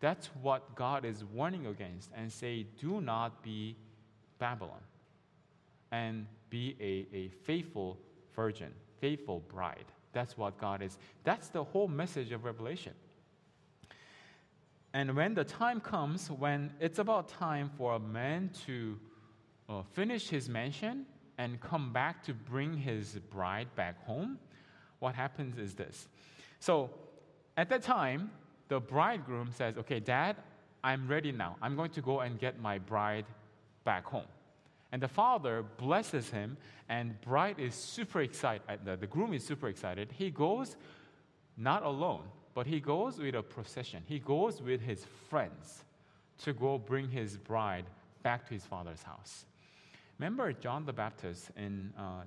That's 0.00 0.26
what 0.42 0.74
God 0.74 1.04
is 1.04 1.24
warning 1.24 1.66
against 1.66 2.10
and 2.14 2.30
say, 2.30 2.66
do 2.80 3.00
not 3.00 3.42
be 3.42 3.76
Babylon 4.38 4.82
and 5.90 6.26
be 6.50 6.76
a, 6.80 7.16
a 7.16 7.28
faithful 7.28 7.98
virgin 8.34 8.72
faithful 9.00 9.40
bride. 9.48 9.84
That's 10.12 10.36
what 10.36 10.58
God 10.58 10.82
is. 10.82 10.98
That's 11.24 11.48
the 11.48 11.62
whole 11.62 11.88
message 11.88 12.32
of 12.32 12.44
Revelation. 12.44 12.94
And 14.94 15.14
when 15.14 15.34
the 15.34 15.44
time 15.44 15.80
comes, 15.80 16.30
when 16.30 16.72
it's 16.80 16.98
about 16.98 17.28
time 17.28 17.70
for 17.76 17.96
a 17.96 17.98
man 17.98 18.50
to 18.66 18.98
uh, 19.68 19.82
finish 19.92 20.28
his 20.28 20.48
mansion 20.48 21.04
and 21.38 21.60
come 21.60 21.92
back 21.92 22.22
to 22.24 22.34
bring 22.34 22.76
his 22.76 23.18
bride 23.30 23.68
back 23.76 24.04
home, 24.06 24.38
what 24.98 25.14
happens 25.14 25.58
is 25.58 25.74
this. 25.74 26.08
So 26.60 26.90
at 27.56 27.68
that 27.68 27.82
time, 27.82 28.30
the 28.68 28.80
bridegroom 28.80 29.50
says, 29.52 29.76
Okay, 29.78 30.00
dad, 30.00 30.36
I'm 30.82 31.08
ready 31.08 31.32
now. 31.32 31.56
I'm 31.60 31.76
going 31.76 31.90
to 31.90 32.00
go 32.00 32.20
and 32.20 32.38
get 32.38 32.60
my 32.60 32.78
bride 32.78 33.26
back 33.84 34.04
home. 34.04 34.26
And 34.92 35.02
the 35.02 35.08
father 35.08 35.64
blesses 35.78 36.30
him, 36.30 36.56
and 36.88 37.20
bride 37.20 37.58
is 37.58 37.74
super 37.74 38.20
excited. 38.22 38.62
Uh, 38.68 38.76
the, 38.84 38.96
the 38.96 39.06
groom 39.06 39.34
is 39.34 39.44
super 39.44 39.68
excited. 39.68 40.12
He 40.12 40.30
goes 40.30 40.76
not 41.56 41.82
alone, 41.82 42.22
but 42.54 42.66
he 42.66 42.80
goes 42.80 43.18
with 43.18 43.34
a 43.34 43.42
procession. 43.42 44.02
He 44.06 44.18
goes 44.18 44.62
with 44.62 44.80
his 44.80 45.04
friends 45.28 45.84
to 46.44 46.52
go 46.52 46.78
bring 46.78 47.08
his 47.08 47.36
bride 47.36 47.86
back 48.22 48.46
to 48.48 48.54
his 48.54 48.64
father's 48.64 49.02
house. 49.02 49.46
Remember 50.18 50.52
John 50.52 50.86
the 50.86 50.92
Baptist 50.92 51.50
in 51.56 51.92
uh, 51.98 52.22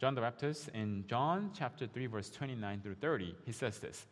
John 0.00 0.14
the 0.14 0.22
Baptist 0.22 0.68
in 0.72 1.04
John 1.06 1.50
chapter 1.54 1.86
3 1.86 2.06
verse 2.06 2.30
29 2.30 2.80
through 2.80 2.94
30. 2.94 3.34
He 3.44 3.52
says 3.52 3.78
this. 3.78 4.06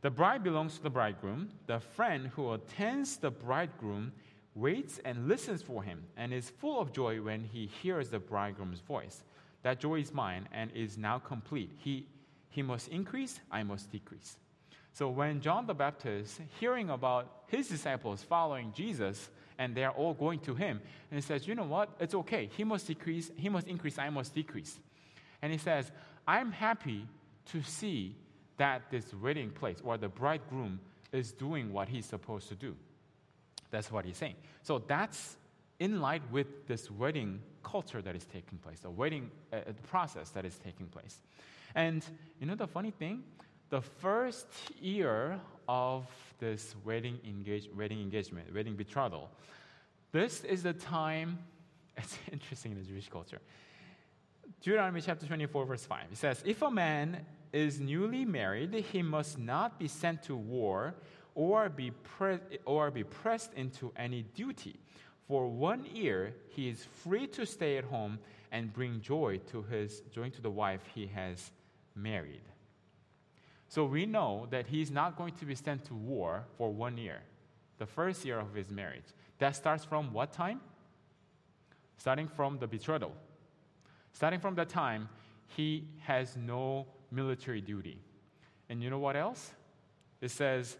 The 0.00 0.10
bride 0.10 0.42
belongs 0.42 0.78
to 0.78 0.82
the 0.82 0.90
bridegroom. 0.90 1.50
The 1.66 1.78
friend 1.78 2.26
who 2.34 2.52
attends 2.52 3.18
the 3.18 3.30
bridegroom 3.30 4.12
waits 4.54 5.00
and 5.04 5.28
listens 5.28 5.62
for 5.62 5.82
him, 5.82 6.02
and 6.16 6.32
is 6.32 6.50
full 6.50 6.80
of 6.80 6.92
joy 6.92 7.22
when 7.22 7.44
he 7.44 7.70
hears 7.82 8.10
the 8.10 8.18
bridegroom's 8.18 8.80
voice. 8.80 9.22
That 9.62 9.80
joy 9.80 10.00
is 10.00 10.12
mine 10.12 10.48
and 10.52 10.70
is 10.74 10.98
now 10.98 11.18
complete. 11.18 11.70
He, 11.78 12.06
he 12.50 12.62
must 12.62 12.88
increase, 12.88 13.40
I 13.50 13.62
must 13.62 13.90
decrease. 13.90 14.36
So 14.92 15.08
when 15.08 15.40
John 15.40 15.66
the 15.66 15.74
Baptist, 15.74 16.40
hearing 16.60 16.90
about 16.90 17.44
his 17.46 17.68
disciples 17.68 18.22
following 18.22 18.72
Jesus, 18.74 19.30
and 19.58 19.74
they're 19.74 19.90
all 19.90 20.14
going 20.14 20.40
to 20.40 20.54
him, 20.54 20.80
and 21.10 21.18
he 21.18 21.22
says, 21.22 21.46
You 21.46 21.54
know 21.54 21.64
what? 21.64 21.90
It's 22.00 22.14
okay. 22.14 22.48
He 22.56 22.64
must 22.64 22.86
decrease, 22.86 23.30
he 23.36 23.48
must 23.48 23.66
increase, 23.66 23.98
I 23.98 24.10
must 24.10 24.34
decrease. 24.34 24.78
And 25.40 25.52
he 25.52 25.58
says, 25.58 25.90
I'm 26.26 26.52
happy 26.52 27.06
to 27.46 27.62
see 27.62 28.16
that 28.56 28.90
this 28.90 29.12
wedding 29.14 29.50
place 29.50 29.78
or 29.82 29.98
the 29.98 30.08
bridegroom 30.08 30.80
is 31.12 31.32
doing 31.32 31.72
what 31.72 31.88
he's 31.88 32.06
supposed 32.06 32.48
to 32.48 32.54
do. 32.54 32.76
That's 33.70 33.90
what 33.90 34.04
he's 34.04 34.16
saying. 34.16 34.36
So 34.62 34.78
that's 34.78 35.36
in 35.80 36.00
light 36.00 36.22
with 36.30 36.68
this 36.68 36.90
wedding 36.90 37.40
culture 37.62 38.02
that 38.02 38.14
is 38.14 38.24
taking 38.24 38.58
place, 38.58 38.80
the 38.80 38.90
wedding 38.90 39.30
uh, 39.52 39.56
uh, 39.56 39.72
process 39.88 40.30
that 40.30 40.44
is 40.44 40.56
taking 40.58 40.86
place. 40.86 41.20
And 41.74 42.04
you 42.38 42.46
know 42.46 42.54
the 42.54 42.66
funny 42.66 42.90
thing? 42.90 43.24
The 43.70 43.80
first 43.80 44.46
year 44.80 45.40
of 45.72 46.04
this 46.38 46.74
wedding, 46.84 47.18
engage, 47.26 47.66
wedding 47.74 47.98
engagement, 48.02 48.54
wedding 48.54 48.76
betrothal, 48.76 49.30
this 50.12 50.44
is 50.44 50.62
the 50.62 50.74
time, 50.74 51.38
it's 51.96 52.18
interesting 52.30 52.72
in 52.72 52.78
the 52.78 52.84
Jewish 52.84 53.08
culture. 53.08 53.40
Deuteronomy 54.60 55.00
chapter 55.00 55.26
24, 55.26 55.64
verse 55.64 55.86
5. 55.86 56.04
It 56.12 56.18
says, 56.18 56.42
If 56.44 56.60
a 56.60 56.70
man 56.70 57.24
is 57.54 57.80
newly 57.80 58.26
married, 58.26 58.74
he 58.74 59.00
must 59.00 59.38
not 59.38 59.78
be 59.78 59.88
sent 59.88 60.22
to 60.24 60.36
war 60.36 60.94
or 61.34 61.70
be, 61.70 61.90
pre- 61.90 62.38
or 62.66 62.90
be 62.90 63.04
pressed 63.04 63.54
into 63.54 63.92
any 63.96 64.24
duty. 64.34 64.78
For 65.26 65.48
one 65.48 65.86
year, 65.86 66.34
he 66.50 66.68
is 66.68 66.84
free 66.84 67.26
to 67.28 67.46
stay 67.46 67.78
at 67.78 67.84
home 67.84 68.18
and 68.50 68.70
bring 68.74 69.00
joy 69.00 69.40
to 69.52 69.62
his 69.62 70.02
joy 70.14 70.28
to 70.28 70.42
the 70.42 70.50
wife 70.50 70.82
he 70.94 71.06
has 71.06 71.50
married. 71.94 72.42
So 73.72 73.86
we 73.86 74.04
know 74.04 74.48
that 74.50 74.66
he's 74.66 74.90
not 74.90 75.16
going 75.16 75.32
to 75.36 75.46
be 75.46 75.54
sent 75.54 75.86
to 75.86 75.94
war 75.94 76.44
for 76.58 76.70
one 76.70 76.98
year, 76.98 77.20
the 77.78 77.86
first 77.86 78.22
year 78.22 78.38
of 78.38 78.52
his 78.52 78.70
marriage. 78.70 79.06
That 79.38 79.56
starts 79.56 79.82
from 79.82 80.12
what 80.12 80.30
time? 80.30 80.60
Starting 81.96 82.28
from 82.28 82.58
the 82.58 82.66
betrothal. 82.66 83.14
Starting 84.12 84.40
from 84.40 84.56
that 84.56 84.68
time, 84.68 85.08
he 85.56 85.88
has 86.00 86.36
no 86.36 86.86
military 87.10 87.62
duty. 87.62 87.98
And 88.68 88.82
you 88.82 88.90
know 88.90 88.98
what 88.98 89.16
else? 89.16 89.52
It 90.20 90.32
says 90.32 90.76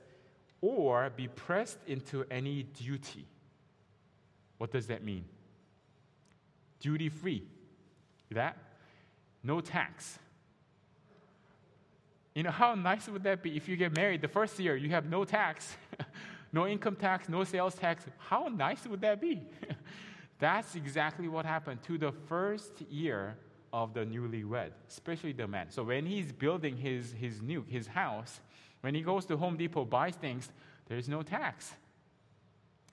or 0.60 1.08
be 1.16 1.28
pressed 1.28 1.78
into 1.86 2.26
any 2.30 2.64
duty. 2.64 3.24
What 4.58 4.70
does 4.70 4.88
that 4.88 5.02
mean? 5.02 5.24
Duty 6.78 7.08
free. 7.08 7.42
That? 8.30 8.58
No 9.42 9.62
tax. 9.62 10.18
You 12.34 12.42
know, 12.42 12.50
how 12.50 12.74
nice 12.74 13.08
would 13.08 13.22
that 13.24 13.42
be 13.42 13.56
if 13.56 13.68
you 13.68 13.76
get 13.76 13.94
married 13.94 14.22
the 14.22 14.28
first 14.28 14.58
year, 14.58 14.76
you 14.76 14.88
have 14.90 15.06
no 15.06 15.24
tax, 15.24 15.76
no 16.52 16.66
income 16.66 16.96
tax, 16.96 17.28
no 17.28 17.44
sales 17.44 17.74
tax? 17.74 18.04
How 18.18 18.48
nice 18.48 18.86
would 18.86 19.00
that 19.02 19.20
be? 19.20 19.42
That's 20.38 20.74
exactly 20.74 21.28
what 21.28 21.44
happened 21.44 21.82
to 21.84 21.98
the 21.98 22.10
first 22.10 22.80
year 22.90 23.36
of 23.72 23.94
the 23.94 24.00
newlywed, 24.00 24.70
especially 24.88 25.32
the 25.32 25.46
man. 25.46 25.70
So 25.70 25.84
when 25.84 26.06
he's 26.06 26.32
building 26.32 26.76
his, 26.76 27.12
his 27.12 27.40
nuke, 27.40 27.68
his 27.68 27.86
house, 27.86 28.40
when 28.80 28.94
he 28.94 29.02
goes 29.02 29.24
to 29.26 29.36
Home 29.36 29.56
Depot, 29.56 29.84
buys 29.84 30.16
things, 30.16 30.50
there's 30.88 31.08
no 31.08 31.22
tax. 31.22 31.72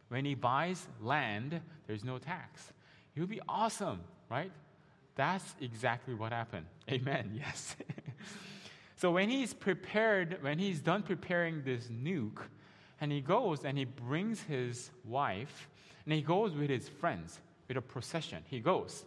When 0.09 0.25
he 0.25 0.35
buys 0.35 0.87
land, 1.01 1.59
there's 1.87 2.03
no 2.03 2.17
tax. 2.17 2.71
It 3.15 3.19
would 3.19 3.29
be 3.29 3.41
awesome, 3.47 4.01
right? 4.29 4.51
That's 5.15 5.55
exactly 5.59 6.13
what 6.13 6.31
happened. 6.31 6.65
Amen. 6.89 7.31
Yes. 7.45 7.75
So 8.99 9.11
when 9.11 9.29
he's 9.29 9.53
prepared, 9.53 10.39
when 10.41 10.59
he's 10.59 10.81
done 10.81 11.03
preparing 11.03 11.63
this 11.63 11.87
nuke, 11.87 12.41
and 12.99 13.13
he 13.13 13.21
goes 13.21 13.63
and 13.63 13.77
he 13.77 13.85
brings 13.85 14.41
his 14.41 14.91
wife, 15.05 15.69
and 16.03 16.13
he 16.13 16.21
goes 16.21 16.53
with 16.53 16.69
his 16.69 16.89
friends, 16.89 17.39
with 17.69 17.77
a 17.77 17.81
procession. 17.81 18.43
He 18.49 18.59
goes. 18.59 19.05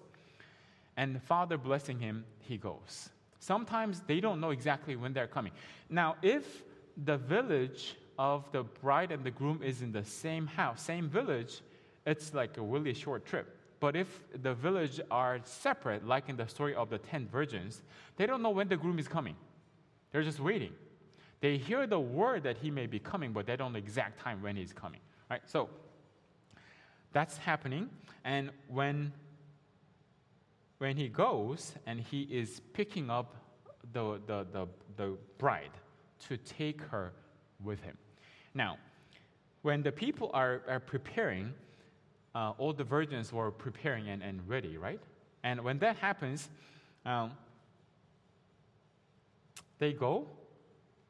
And 0.96 1.14
the 1.14 1.20
father 1.20 1.58
blessing 1.58 1.98
him, 1.98 2.24
he 2.38 2.56
goes. 2.56 3.10
Sometimes 3.38 4.00
they 4.06 4.18
don't 4.18 4.40
know 4.40 4.48
exactly 4.48 4.96
when 4.96 5.12
they're 5.12 5.26
coming. 5.26 5.52
Now, 5.90 6.16
if 6.22 6.62
the 7.04 7.18
village 7.18 7.94
of 8.18 8.50
the 8.50 8.62
bride 8.62 9.12
and 9.12 9.22
the 9.22 9.30
groom 9.30 9.60
is 9.62 9.82
in 9.82 9.92
the 9.92 10.04
same 10.04 10.46
house, 10.46 10.80
same 10.80 11.10
village, 11.10 11.60
it's 12.06 12.32
like 12.32 12.56
a 12.56 12.62
really 12.62 12.94
short 12.94 13.26
trip. 13.26 13.58
But 13.78 13.94
if 13.94 14.22
the 14.42 14.54
village 14.54 15.02
are 15.10 15.38
separate, 15.44 16.06
like 16.06 16.30
in 16.30 16.36
the 16.38 16.48
story 16.48 16.74
of 16.74 16.88
the 16.88 16.96
ten 16.96 17.28
virgins, 17.28 17.82
they 18.16 18.24
don't 18.24 18.40
know 18.40 18.48
when 18.48 18.68
the 18.68 18.78
groom 18.78 18.98
is 18.98 19.06
coming. 19.06 19.36
They're 20.12 20.22
just 20.22 20.40
waiting. 20.40 20.72
They 21.40 21.56
hear 21.56 21.86
the 21.86 21.98
word 21.98 22.44
that 22.44 22.58
he 22.58 22.70
may 22.70 22.86
be 22.86 22.98
coming, 22.98 23.32
but 23.32 23.46
they 23.46 23.56
don't 23.56 23.72
know 23.72 23.80
the 23.80 23.84
exact 23.84 24.20
time 24.20 24.42
when 24.42 24.54
he's 24.54 24.72
coming. 24.72 25.00
Right? 25.30 25.42
So 25.46 25.68
that's 27.12 27.36
happening. 27.36 27.90
And 28.24 28.50
when 28.68 29.12
when 30.78 30.96
he 30.96 31.06
goes 31.06 31.74
and 31.86 32.00
he 32.00 32.22
is 32.22 32.60
picking 32.72 33.08
up 33.08 33.36
the, 33.92 34.20
the, 34.26 34.44
the, 34.52 34.66
the 34.96 35.16
bride, 35.38 35.70
to 36.28 36.36
take 36.36 36.82
her 36.82 37.12
with 37.62 37.80
him. 37.82 37.96
Now, 38.52 38.78
when 39.62 39.82
the 39.82 39.92
people 39.92 40.30
are, 40.34 40.62
are 40.68 40.80
preparing, 40.80 41.52
uh, 42.34 42.54
all 42.58 42.72
the 42.72 42.84
virgins 42.84 43.32
were 43.32 43.50
preparing 43.50 44.08
and, 44.08 44.22
and 44.22 44.40
ready, 44.48 44.76
right? 44.76 45.00
And 45.44 45.62
when 45.62 45.78
that 45.78 45.96
happens, 45.96 46.48
um, 47.06 47.32
they 49.82 49.92
go 49.92 50.28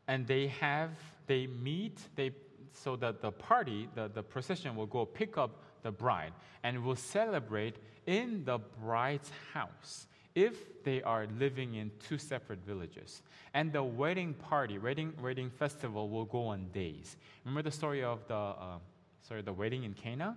and 0.08 0.26
they 0.26 0.46
have, 0.46 0.88
they 1.26 1.46
meet, 1.46 2.00
they, 2.16 2.30
so 2.72 2.96
that 2.96 3.20
the 3.20 3.30
party, 3.30 3.86
the, 3.94 4.10
the 4.14 4.22
procession 4.22 4.74
will 4.74 4.86
go 4.86 5.04
pick 5.04 5.36
up 5.36 5.62
the 5.82 5.90
bride 5.90 6.32
and 6.62 6.82
will 6.82 6.96
celebrate 6.96 7.76
in 8.06 8.42
the 8.46 8.58
bride's 8.82 9.30
house 9.52 10.06
if 10.34 10.82
they 10.84 11.02
are 11.02 11.26
living 11.38 11.74
in 11.74 11.90
two 12.08 12.16
separate 12.16 12.64
villages. 12.64 13.20
And 13.52 13.70
the 13.70 13.82
wedding 13.82 14.32
party, 14.32 14.78
wedding, 14.78 15.12
wedding 15.22 15.50
festival 15.50 16.08
will 16.08 16.24
go 16.24 16.46
on 16.46 16.68
days. 16.72 17.18
Remember 17.44 17.68
the 17.68 17.76
story 17.76 18.02
of 18.02 18.26
the, 18.26 18.34
uh, 18.34 18.78
sorry, 19.20 19.42
the 19.42 19.52
wedding 19.52 19.84
in 19.84 19.92
Cana? 19.92 20.34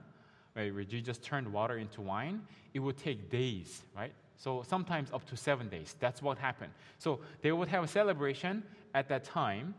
Where 0.52 0.84
Jesus 0.84 1.18
turned 1.20 1.52
water 1.52 1.78
into 1.78 2.02
wine? 2.02 2.42
It 2.74 2.80
would 2.80 2.98
take 2.98 3.30
days, 3.30 3.82
right? 3.96 4.14
So 4.38 4.64
sometimes 4.68 5.12
up 5.12 5.26
to 5.28 5.38
seven 5.38 5.70
days. 5.70 5.96
That's 6.00 6.22
what 6.22 6.38
happened. 6.38 6.72
So 7.00 7.20
they 7.42 7.52
would 7.52 7.68
have 7.70 7.84
a 7.84 7.88
celebration 7.88 8.64
at 8.94 9.08
that 9.10 9.24
time 9.24 9.74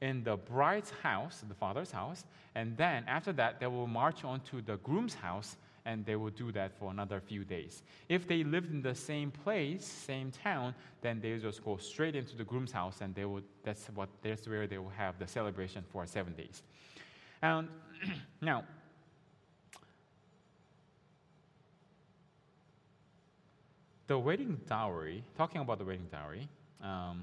in 0.00 0.24
the 0.24 0.36
bride's 0.36 0.90
house, 1.02 1.42
the 1.46 1.54
father's 1.54 1.90
house, 1.90 2.24
and 2.54 2.76
then 2.76 3.04
after 3.06 3.32
that, 3.34 3.60
they 3.60 3.66
will 3.66 3.86
march 3.86 4.24
on 4.24 4.40
to 4.40 4.62
the 4.62 4.76
groom's 4.78 5.14
house 5.14 5.56
and 5.84 6.04
they 6.04 6.16
will 6.16 6.30
do 6.30 6.52
that 6.52 6.76
for 6.78 6.90
another 6.90 7.20
few 7.20 7.44
days. 7.44 7.82
If 8.08 8.26
they 8.26 8.44
lived 8.44 8.70
in 8.70 8.82
the 8.82 8.94
same 8.94 9.30
place, 9.30 9.84
same 9.84 10.30
town, 10.30 10.74
then 11.00 11.20
they 11.20 11.38
just 11.38 11.64
go 11.64 11.76
straight 11.78 12.14
into 12.14 12.36
the 12.36 12.44
groom's 12.44 12.72
house, 12.72 13.00
and 13.00 13.14
they 13.14 13.24
would, 13.24 13.44
that's, 13.64 13.86
what, 13.94 14.08
that's 14.22 14.46
where 14.46 14.66
they 14.66 14.78
will 14.78 14.92
have 14.96 15.18
the 15.18 15.26
celebration 15.26 15.82
for 15.90 16.06
seven 16.06 16.34
days. 16.34 16.62
And 17.42 17.68
now, 18.40 18.64
the 24.10 24.18
wedding 24.18 24.60
dowry, 24.66 25.22
talking 25.36 25.60
about 25.60 25.78
the 25.78 25.84
wedding 25.84 26.08
dowry, 26.10 26.48
um, 26.82 27.22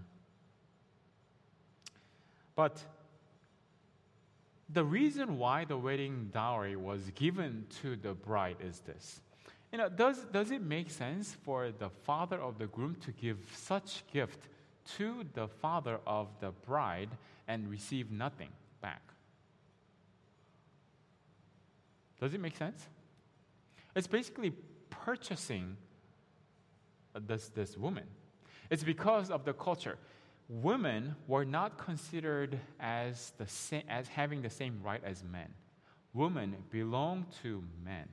but 2.55 2.81
the 4.69 4.85
reason 4.85 5.37
why 5.37 5.65
the 5.65 5.75
wedding 5.75 6.29
dowry 6.33 6.77
was 6.77 7.11
given 7.13 7.65
to 7.81 7.97
the 7.97 8.13
bride 8.13 8.55
is 8.61 8.79
this. 8.85 9.19
You 9.73 9.79
know, 9.79 9.89
does, 9.89 10.19
does 10.31 10.49
it 10.49 10.61
make 10.61 10.89
sense 10.89 11.35
for 11.43 11.71
the 11.77 11.89
father 11.89 12.39
of 12.39 12.57
the 12.57 12.67
groom 12.67 12.95
to 13.03 13.11
give 13.11 13.37
such 13.53 14.05
gift 14.13 14.47
to 14.95 15.25
the 15.33 15.49
father 15.49 15.99
of 16.07 16.29
the 16.39 16.51
bride 16.65 17.09
and 17.49 17.69
receive 17.69 18.11
nothing 18.11 18.51
back? 18.81 19.01
Does 22.21 22.33
it 22.33 22.39
make 22.39 22.55
sense? 22.55 22.87
It's 23.93 24.07
basically 24.07 24.53
purchasing 24.89 25.75
this, 27.19 27.49
this 27.49 27.77
woman. 27.77 28.03
It's 28.69 28.83
because 28.83 29.31
of 29.31 29.45
the 29.45 29.53
culture 29.53 29.97
women 30.49 31.15
were 31.27 31.45
not 31.45 31.77
considered 31.77 32.59
as, 32.79 33.33
the 33.37 33.47
sa- 33.47 33.81
as 33.89 34.07
having 34.07 34.41
the 34.41 34.49
same 34.49 34.79
right 34.83 35.01
as 35.03 35.23
men. 35.23 35.53
Women 36.13 36.55
belong 36.71 37.25
to 37.43 37.63
men. 37.83 38.07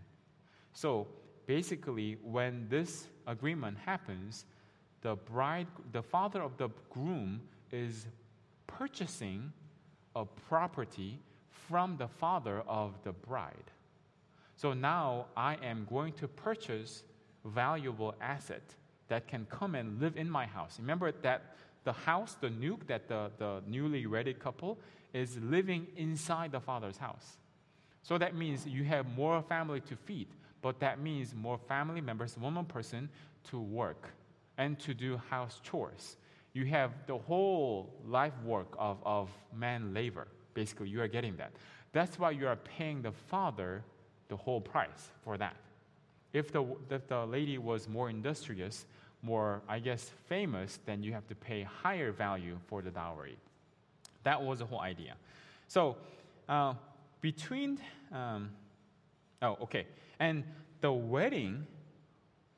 So 0.73 1.07
basically, 1.47 2.19
when 2.23 2.67
this 2.69 3.07
agreement 3.27 3.79
happens, 3.79 4.45
the 5.03 5.15
bride, 5.15 5.69
the 5.93 6.03
father 6.03 6.43
of 6.43 6.57
the 6.57 6.69
groom 6.91 7.41
is 7.71 8.07
purchasing 8.67 9.53
a 10.17 10.25
property 10.25 11.21
from 11.69 11.97
the 11.97 12.09
father 12.09 12.63
of 12.67 12.93
the 13.05 13.13
bride. 13.13 13.71
So 14.57 14.73
now 14.73 15.27
I 15.37 15.57
am 15.63 15.87
going 15.89 16.13
to 16.15 16.29
purchase 16.29 17.03
valuable 17.45 18.15
asset 18.21 18.63
that 19.09 19.29
can 19.29 19.47
come 19.51 19.75
and 19.75 20.01
live 20.01 20.17
in 20.17 20.31
my 20.31 20.47
house. 20.47 20.79
Remember 20.81 21.13
that 21.23 21.57
the 21.85 21.93
house, 21.93 22.37
the 22.41 22.49
nuke 22.49 22.87
that 22.87 23.09
the, 23.09 23.31
the 23.39 23.63
newly 23.67 24.07
wedded 24.07 24.39
couple 24.39 24.79
is 25.13 25.39
living 25.39 25.87
inside 25.97 26.53
the 26.53 26.61
father's 26.61 26.97
house. 26.97 27.37
So 28.03 28.19
that 28.19 28.35
means 28.35 28.67
you 28.67 28.85
have 28.85 29.07
more 29.17 29.43
family 29.43 29.81
to 29.83 29.97
feed, 29.97 30.29
but 30.63 30.81
that 30.81 31.01
means 31.01 31.35
more 31.35 31.59
family 31.59 32.01
members, 32.01 32.37
one 32.39 32.55
more 32.55 32.65
person 32.65 33.09
to 33.51 33.59
work 33.59 34.11
and 34.59 34.79
to 34.81 34.95
do 34.95 35.21
house 35.31 35.61
chores. 35.63 36.17
You 36.53 36.67
have 36.67 36.93
the 37.07 37.19
whole 37.19 37.93
life 38.07 38.33
work 38.45 38.75
of, 38.79 38.99
of 39.05 39.31
man 39.55 39.93
labor. 39.93 40.29
Basically, 40.55 40.89
you 40.89 41.01
are 41.03 41.09
getting 41.09 41.37
that. 41.37 41.53
That's 41.93 42.19
why 42.19 42.31
you 42.31 42.47
are 42.47 42.57
paying 42.57 43.03
the 43.03 43.13
father 43.13 43.83
the 44.29 44.37
whole 44.37 44.61
price 44.61 45.11
for 45.25 45.37
that. 45.39 45.57
If 46.35 46.53
the, 46.53 46.65
if 46.91 47.07
the 47.09 47.25
lady 47.25 47.57
was 47.57 47.89
more 47.89 48.11
industrious, 48.11 48.85
more, 49.23 49.63
I 49.67 49.79
guess, 49.79 50.11
famous, 50.29 50.79
then 50.85 51.03
you 51.03 51.15
have 51.15 51.27
to 51.29 51.35
pay 51.35 51.63
higher 51.63 52.13
value 52.13 52.59
for 52.67 52.83
the 52.83 52.91
dowry. 52.91 53.39
That 54.25 54.43
was 54.43 54.59
the 54.59 54.67
whole 54.67 54.81
idea. 54.81 55.15
So, 55.69 55.97
uh, 56.49 56.75
between, 57.23 57.79
um, 58.13 58.51
oh, 59.41 59.57
okay. 59.63 59.87
And 60.19 60.45
the 60.81 60.93
wedding 60.93 61.67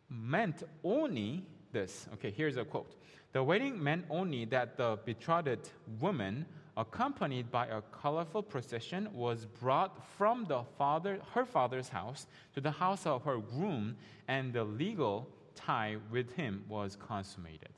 meant 0.08 0.64
only 0.82 1.44
this. 1.72 2.08
Okay, 2.14 2.30
here's 2.30 2.56
a 2.56 2.64
quote. 2.64 2.92
The 3.32 3.42
wedding 3.42 3.80
meant 3.80 4.06
only 4.08 4.46
that 4.46 4.76
the 4.76 4.98
betrothed 5.04 5.70
woman, 6.00 6.46
accompanied 6.76 7.50
by 7.50 7.66
a 7.66 7.80
colorful 7.92 8.42
procession, 8.42 9.08
was 9.12 9.46
brought 9.46 10.06
from 10.16 10.44
the 10.44 10.62
father, 10.76 11.18
her 11.34 11.44
father's 11.44 11.88
house 11.88 12.26
to 12.54 12.60
the 12.60 12.70
house 12.70 13.06
of 13.06 13.22
her 13.24 13.38
groom, 13.38 13.96
and 14.28 14.52
the 14.52 14.64
legal 14.64 15.28
tie 15.54 15.96
with 16.10 16.30
him 16.32 16.64
was 16.68 16.96
consummated. 16.96 17.70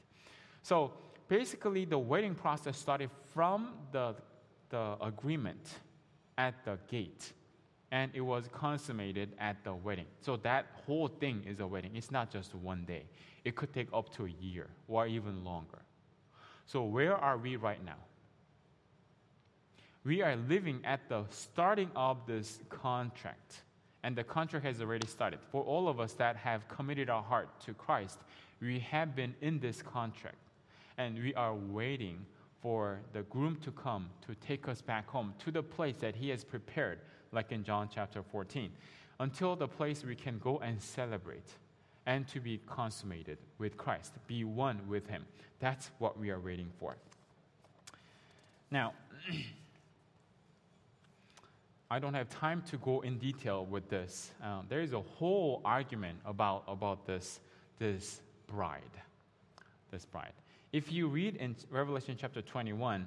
So 0.63 0.93
basically, 1.29 1.85
the 1.85 1.99
wedding 1.99 2.35
process 2.35 2.77
started 2.77 3.11
from 3.33 3.75
the, 3.93 4.15
the 4.71 4.97
agreement 5.01 5.79
at 6.37 6.65
the 6.65 6.79
gate 6.89 7.33
and 7.91 8.11
it 8.15 8.21
was 8.21 8.49
consummated 8.53 9.35
at 9.39 9.65
the 9.65 9.75
wedding. 9.75 10.07
So 10.21 10.37
that 10.39 10.67
whole 10.87 11.09
thing 11.09 11.43
is 11.47 11.61
a 11.61 11.67
wedding. 11.67 11.93
It's 11.95 12.11
not 12.11 12.31
just 12.31 12.55
one 12.55 12.85
day. 12.85 13.05
It 13.45 13.57
could 13.57 13.73
take 13.73 13.89
up 13.93 14.15
to 14.17 14.27
a 14.27 14.31
year 14.41 14.69
or 14.89 15.07
even 15.07 15.43
longer. 15.43 15.79
So 16.67 16.83
where 16.83 17.17
are 17.17 17.39
we 17.39 17.57
right 17.57 17.83
now? 17.83 17.97
We 20.09 20.23
are 20.23 20.37
living 20.49 20.81
at 20.87 21.07
the 21.11 21.25
starting 21.29 21.91
of 21.95 22.17
this 22.27 22.61
contract. 22.71 23.61
And 24.03 24.17
the 24.17 24.25
contract 24.25 24.65
has 24.65 24.81
already 24.81 25.07
started. 25.07 25.39
For 25.53 25.63
all 25.63 25.87
of 25.87 26.01
us 26.01 26.15
that 26.15 26.35
have 26.37 26.67
committed 26.67 27.11
our 27.11 27.23
heart 27.23 27.61
to 27.67 27.75
Christ, 27.75 28.19
we 28.63 28.79
have 28.79 29.15
been 29.15 29.35
in 29.43 29.59
this 29.59 29.83
contract. 29.83 30.39
And 30.97 31.23
we 31.23 31.35
are 31.35 31.55
waiting 31.55 32.25
for 32.63 33.01
the 33.13 33.21
groom 33.25 33.57
to 33.57 33.71
come 33.71 34.09
to 34.27 34.35
take 34.37 34.67
us 34.67 34.81
back 34.81 35.07
home 35.07 35.35
to 35.41 35.51
the 35.51 35.63
place 35.63 35.97
that 35.99 36.17
he 36.17 36.31
has 36.31 36.43
prepared 36.43 37.01
like 37.31 37.53
in 37.53 37.63
John 37.63 37.91
chapter 37.95 38.23
14, 38.23 38.71
until 39.21 39.57
the 39.57 39.69
place 39.69 40.05
we 40.07 40.17
can 40.17 40.39
go 40.39 40.57
and 40.61 40.81
celebrate 40.81 41.51
and 42.07 42.27
to 42.29 42.41
be 42.41 42.63
consummated 42.67 43.37
with 43.59 43.77
Christ, 43.77 44.15
be 44.27 44.45
one 44.45 44.81
with 44.89 45.07
Him. 45.07 45.27
That's 45.61 45.91
what 45.99 46.19
we 46.19 46.31
are 46.31 46.41
waiting 46.41 46.71
for. 46.81 46.97
Now, 48.71 48.95
I 51.91 51.99
don't 51.99 52.15
have 52.15 52.29
time 52.29 52.63
to 52.71 52.77
go 52.77 53.01
in 53.01 53.19
detail 53.19 53.65
with 53.65 53.89
this. 53.89 54.33
Um, 54.43 54.67
there 54.69 54.81
is 54.81 54.93
a 54.93 55.01
whole 55.01 55.63
argument 55.65 56.19
about, 56.27 56.65
about 56.69 57.07
this, 57.07 57.41
this 57.79 58.21
bride. 58.47 58.83
This 59.91 60.05
bride. 60.05 60.33
If 60.71 60.93
you 60.93 61.09
read 61.09 61.37
in 61.37 61.57
Revelation 61.71 62.15
chapter 62.21 62.43
21, 62.43 63.07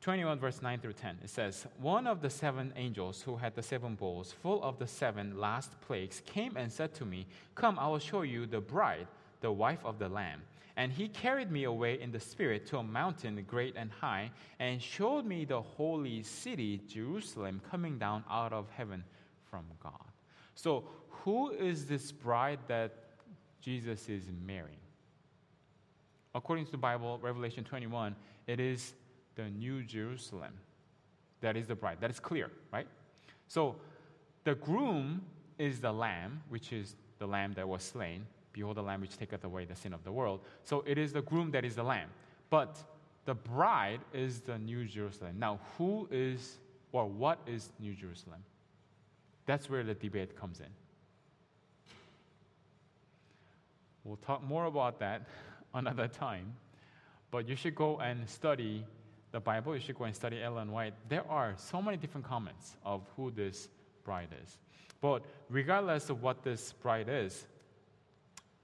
21 0.00 0.38
verse 0.38 0.62
9 0.62 0.80
through 0.80 0.94
10 0.94 1.18
it 1.22 1.28
says 1.28 1.66
one 1.78 2.06
of 2.06 2.22
the 2.22 2.30
seven 2.30 2.72
angels 2.76 3.20
who 3.20 3.36
had 3.36 3.54
the 3.54 3.62
seven 3.62 3.94
bowls 3.94 4.32
full 4.32 4.62
of 4.62 4.78
the 4.78 4.86
seven 4.86 5.38
last 5.38 5.78
plagues 5.82 6.22
came 6.24 6.56
and 6.56 6.72
said 6.72 6.94
to 6.94 7.04
me 7.04 7.26
come 7.54 7.78
i 7.78 7.86
will 7.86 7.98
show 7.98 8.22
you 8.22 8.46
the 8.46 8.60
bride 8.60 9.06
the 9.42 9.52
wife 9.52 9.84
of 9.84 9.98
the 9.98 10.08
lamb 10.08 10.40
and 10.80 10.90
he 10.90 11.08
carried 11.08 11.50
me 11.50 11.64
away 11.64 12.00
in 12.00 12.10
the 12.10 12.20
spirit 12.20 12.66
to 12.66 12.78
a 12.78 12.82
mountain 12.82 13.44
great 13.46 13.74
and 13.76 13.90
high 13.90 14.30
and 14.58 14.80
showed 14.80 15.24
me 15.24 15.44
the 15.44 15.60
holy 15.60 16.22
city 16.22 16.80
jerusalem 16.88 17.60
coming 17.70 17.98
down 17.98 18.24
out 18.30 18.52
of 18.52 18.68
heaven 18.70 19.04
from 19.50 19.64
god 19.82 20.10
so 20.54 20.84
who 21.08 21.50
is 21.50 21.86
this 21.86 22.10
bride 22.10 22.58
that 22.66 22.90
jesus 23.60 24.08
is 24.08 24.24
marrying 24.46 24.84
according 26.34 26.64
to 26.64 26.70
the 26.70 26.78
bible 26.78 27.18
revelation 27.22 27.62
21 27.64 28.14
it 28.46 28.58
is 28.58 28.94
the 29.36 29.50
new 29.50 29.82
Jerusalem. 29.82 30.52
That 31.40 31.56
is 31.56 31.66
the 31.66 31.74
bride. 31.74 31.98
That 32.00 32.10
is 32.10 32.20
clear, 32.20 32.50
right? 32.72 32.86
So 33.48 33.76
the 34.44 34.54
groom 34.54 35.22
is 35.58 35.80
the 35.80 35.92
lamb, 35.92 36.42
which 36.48 36.72
is 36.72 36.96
the 37.18 37.26
lamb 37.26 37.54
that 37.54 37.68
was 37.68 37.82
slain. 37.82 38.26
Behold, 38.52 38.76
the 38.76 38.82
lamb 38.82 39.00
which 39.00 39.16
taketh 39.16 39.44
away 39.44 39.64
the 39.64 39.76
sin 39.76 39.92
of 39.92 40.02
the 40.04 40.12
world. 40.12 40.40
So 40.64 40.82
it 40.86 40.98
is 40.98 41.12
the 41.12 41.22
groom 41.22 41.50
that 41.52 41.64
is 41.64 41.76
the 41.76 41.82
lamb. 41.82 42.08
But 42.48 42.82
the 43.24 43.34
bride 43.34 44.00
is 44.12 44.40
the 44.40 44.58
new 44.58 44.84
Jerusalem. 44.84 45.36
Now, 45.38 45.60
who 45.78 46.08
is 46.10 46.58
or 46.92 47.06
what 47.06 47.38
is 47.46 47.70
New 47.78 47.94
Jerusalem? 47.94 48.42
That's 49.46 49.70
where 49.70 49.84
the 49.84 49.94
debate 49.94 50.36
comes 50.36 50.60
in. 50.60 50.66
We'll 54.04 54.16
talk 54.16 54.42
more 54.42 54.64
about 54.64 54.98
that 55.00 55.28
another 55.74 56.08
time, 56.08 56.54
but 57.30 57.48
you 57.48 57.54
should 57.54 57.74
go 57.74 57.98
and 58.00 58.28
study 58.28 58.84
the 59.32 59.40
Bible, 59.40 59.74
you 59.74 59.80
should 59.80 59.96
go 59.96 60.04
and 60.04 60.14
study 60.14 60.42
Ellen 60.42 60.72
White. 60.72 60.94
There 61.08 61.28
are 61.30 61.54
so 61.56 61.80
many 61.80 61.96
different 61.96 62.26
comments 62.26 62.76
of 62.84 63.02
who 63.16 63.30
this 63.30 63.68
bride 64.02 64.30
is. 64.42 64.58
But 65.00 65.22
regardless 65.48 66.10
of 66.10 66.22
what 66.22 66.42
this 66.42 66.72
bride 66.72 67.08
is, 67.08 67.46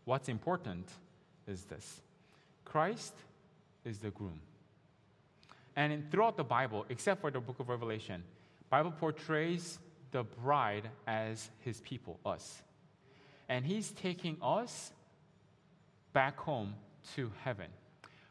what's 0.07 0.31
important 0.31 0.89
is 1.47 1.65
this 1.65 2.01
Christ 2.65 3.13
is 3.85 3.99
the 3.99 4.11
groom. 4.11 4.41
And 5.77 6.11
throughout 6.11 6.39
the 6.39 6.45
Bible, 6.45 6.87
except 6.89 7.21
for 7.21 7.31
the 7.31 7.41
book 7.41 7.61
of 7.61 7.69
Revelation, 7.69 8.23
Bible 8.71 8.93
portrays 8.93 9.79
the 10.11 10.23
bride 10.23 10.89
as 11.07 11.51
his 11.61 11.83
people, 11.83 12.19
us. 12.25 12.63
And 13.51 13.65
he's 13.67 13.91
taking 13.91 14.39
us 14.43 14.93
back 16.15 16.39
home 16.39 16.75
to 17.15 17.31
heaven. 17.45 17.67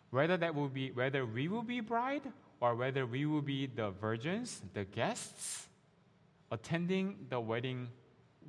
Whether 0.10 0.38
that 0.38 0.56
will 0.56 0.70
be 0.70 0.92
whether 0.92 1.26
we 1.26 1.48
will 1.48 1.62
be 1.62 1.82
bride 1.82 2.24
or 2.60 2.74
whether 2.74 3.06
we 3.06 3.26
will 3.26 3.42
be 3.42 3.68
the 3.68 3.92
virgins, 3.92 4.62
the 4.74 4.86
guests, 4.86 5.68
attending 6.52 7.28
the 7.30 7.40
wedding 7.40 7.88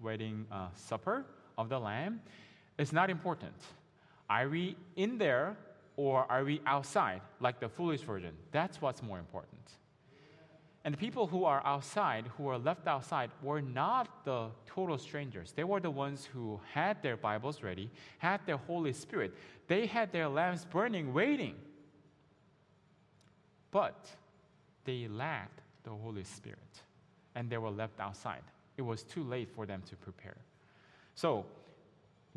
wedding 0.03 0.47
uh, 0.51 0.69
supper 0.75 1.25
of 1.59 1.69
the 1.69 1.79
Lamb, 1.79 2.21
is 2.79 2.93
not 2.93 3.11
important. 3.11 3.55
Are 4.29 4.49
we 4.49 4.77
in 4.97 5.19
there 5.19 5.57
or 5.97 6.27
are 6.31 6.45
we 6.45 6.61
outside, 6.67 7.23
like 7.41 7.61
the 7.61 7.69
foolish 7.69 8.01
virgin? 8.01 8.33
That's 8.53 8.81
what's 8.81 9.03
more 9.03 9.19
important. 9.19 9.61
And 10.85 10.95
the 10.95 10.99
people 10.99 11.27
who 11.27 11.45
are 11.45 11.67
outside, 11.67 12.27
who 12.37 12.49
are 12.49 12.59
left 12.59 12.87
outside, 12.87 13.31
were 13.43 13.61
not 13.61 14.25
the 14.25 14.51
total 14.67 14.99
strangers. 14.99 15.51
They 15.51 15.65
were 15.65 15.81
the 15.81 15.91
ones 15.91 16.29
who 16.33 16.61
had 16.73 17.03
their 17.03 17.17
Bibles 17.17 17.61
ready, 17.65 17.91
had 18.19 18.41
their 18.47 18.57
Holy 18.57 18.93
Spirit. 18.93 19.35
They 19.67 19.87
had 19.87 20.13
their 20.13 20.29
lamps 20.29 20.65
burning, 20.65 21.13
waiting. 21.13 21.57
But 23.73 24.07
they 24.85 25.09
lacked 25.09 25.61
the 25.83 25.91
Holy 25.91 26.23
Spirit, 26.23 26.83
and 27.35 27.51
they 27.51 27.59
were 27.59 27.71
left 27.71 27.99
outside. 27.99 28.43
It 28.77 28.83
was 28.83 29.03
too 29.03 29.25
late 29.25 29.49
for 29.57 29.67
them 29.67 29.83
to 29.91 29.97
prepare. 29.97 30.37
So, 31.17 31.47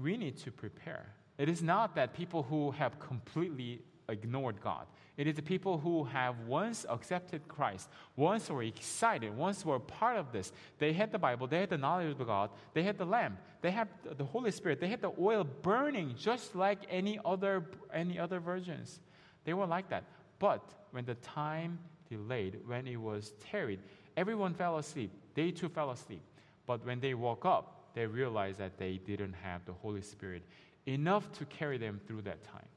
we 0.01 0.17
need 0.17 0.37
to 0.39 0.51
prepare. 0.51 1.13
It 1.37 1.49
is 1.49 1.61
not 1.61 1.95
that 1.95 2.13
people 2.13 2.43
who 2.43 2.71
have 2.71 2.99
completely 2.99 3.81
ignored 4.09 4.59
God. 4.61 4.87
It 5.17 5.27
is 5.27 5.35
the 5.35 5.41
people 5.41 5.77
who 5.77 6.05
have 6.05 6.39
once 6.47 6.85
accepted 6.89 7.47
Christ, 7.47 7.89
once 8.15 8.49
were 8.49 8.63
excited, 8.63 9.35
once 9.35 9.65
were 9.65 9.79
part 9.79 10.17
of 10.17 10.31
this. 10.31 10.51
They 10.77 10.93
had 10.93 11.11
the 11.11 11.19
Bible, 11.19 11.47
they 11.47 11.59
had 11.59 11.69
the 11.69 11.77
knowledge 11.77 12.19
of 12.19 12.25
God, 12.25 12.49
they 12.73 12.83
had 12.83 12.97
the 12.97 13.05
Lamb, 13.05 13.37
they 13.61 13.71
had 13.71 13.89
the 14.17 14.23
Holy 14.23 14.51
Spirit, 14.51 14.79
they 14.79 14.87
had 14.87 15.01
the 15.01 15.11
oil 15.19 15.43
burning 15.43 16.15
just 16.17 16.55
like 16.55 16.79
any 16.89 17.19
other 17.23 17.65
any 17.93 18.17
other 18.17 18.39
virgins. 18.39 18.99
They 19.43 19.53
were 19.53 19.65
like 19.65 19.89
that. 19.89 20.05
But 20.39 20.63
when 20.91 21.05
the 21.05 21.15
time 21.15 21.79
delayed, 22.09 22.59
when 22.65 22.87
it 22.87 22.97
was 22.97 23.33
tarried, 23.39 23.79
everyone 24.17 24.53
fell 24.53 24.77
asleep. 24.77 25.11
They 25.35 25.51
too 25.51 25.69
fell 25.69 25.91
asleep. 25.91 26.21
But 26.65 26.85
when 26.85 26.99
they 26.99 27.13
woke 27.13 27.45
up, 27.45 27.78
they 27.93 28.05
realized 28.05 28.59
that 28.59 28.77
they 28.77 28.99
didn't 29.05 29.33
have 29.33 29.65
the 29.65 29.73
Holy 29.73 30.01
Spirit 30.01 30.43
enough 30.85 31.31
to 31.33 31.45
carry 31.45 31.77
them 31.77 31.99
through 32.07 32.21
that 32.23 32.43
time. 32.43 32.67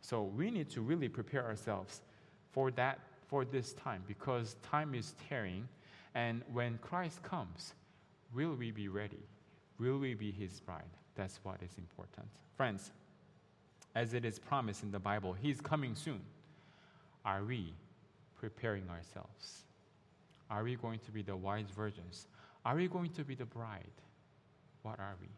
So 0.00 0.22
we 0.22 0.50
need 0.50 0.68
to 0.70 0.80
really 0.80 1.08
prepare 1.08 1.44
ourselves 1.44 2.00
for 2.50 2.70
that 2.72 2.98
for 3.28 3.44
this 3.44 3.72
time 3.72 4.02
because 4.06 4.56
time 4.62 4.94
is 4.94 5.14
tearing 5.28 5.68
and 6.14 6.42
when 6.52 6.78
Christ 6.82 7.22
comes 7.22 7.74
will 8.34 8.54
we 8.54 8.70
be 8.70 8.88
ready? 8.88 9.22
Will 9.78 9.98
we 9.98 10.14
be 10.14 10.30
his 10.30 10.60
bride? 10.60 10.82
That's 11.14 11.40
what 11.42 11.62
is 11.62 11.76
important. 11.76 12.26
Friends, 12.56 12.90
as 13.94 14.14
it 14.14 14.24
is 14.24 14.38
promised 14.38 14.82
in 14.82 14.90
the 14.90 14.98
Bible, 14.98 15.34
he's 15.34 15.60
coming 15.60 15.94
soon. 15.94 16.20
Are 17.24 17.44
we 17.44 17.74
preparing 18.38 18.88
ourselves? 18.88 19.64
Are 20.50 20.62
we 20.64 20.76
going 20.76 20.98
to 21.00 21.10
be 21.10 21.22
the 21.22 21.36
wise 21.36 21.70
virgins? 21.74 22.26
Are 22.64 22.76
we 22.76 22.88
going 22.88 23.10
to 23.10 23.24
be 23.24 23.34
the 23.34 23.44
bride? 23.44 23.80
What 24.82 24.98
are 24.98 25.16
we? 25.20 25.28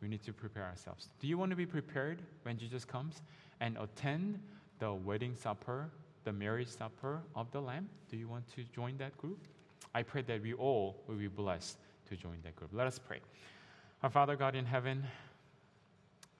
We 0.00 0.08
need 0.08 0.22
to 0.24 0.32
prepare 0.32 0.64
ourselves. 0.64 1.08
Do 1.20 1.26
you 1.26 1.36
want 1.36 1.50
to 1.50 1.56
be 1.56 1.66
prepared 1.66 2.22
when 2.42 2.58
Jesus 2.58 2.84
comes 2.84 3.22
and 3.60 3.76
attend 3.78 4.40
the 4.78 4.92
wedding 4.92 5.34
supper, 5.34 5.90
the 6.24 6.32
marriage 6.32 6.68
supper 6.68 7.20
of 7.34 7.50
the 7.52 7.60
Lamb? 7.60 7.88
Do 8.08 8.16
you 8.16 8.28
want 8.28 8.48
to 8.54 8.64
join 8.74 8.96
that 8.98 9.16
group? 9.18 9.46
I 9.94 10.02
pray 10.02 10.22
that 10.22 10.42
we 10.42 10.54
all 10.54 11.02
will 11.06 11.16
be 11.16 11.28
blessed 11.28 11.76
to 12.08 12.16
join 12.16 12.36
that 12.44 12.56
group. 12.56 12.70
Let 12.72 12.86
us 12.86 12.98
pray. 12.98 13.20
Our 14.02 14.10
Father 14.10 14.36
God 14.36 14.54
in 14.54 14.64
heaven, 14.64 15.04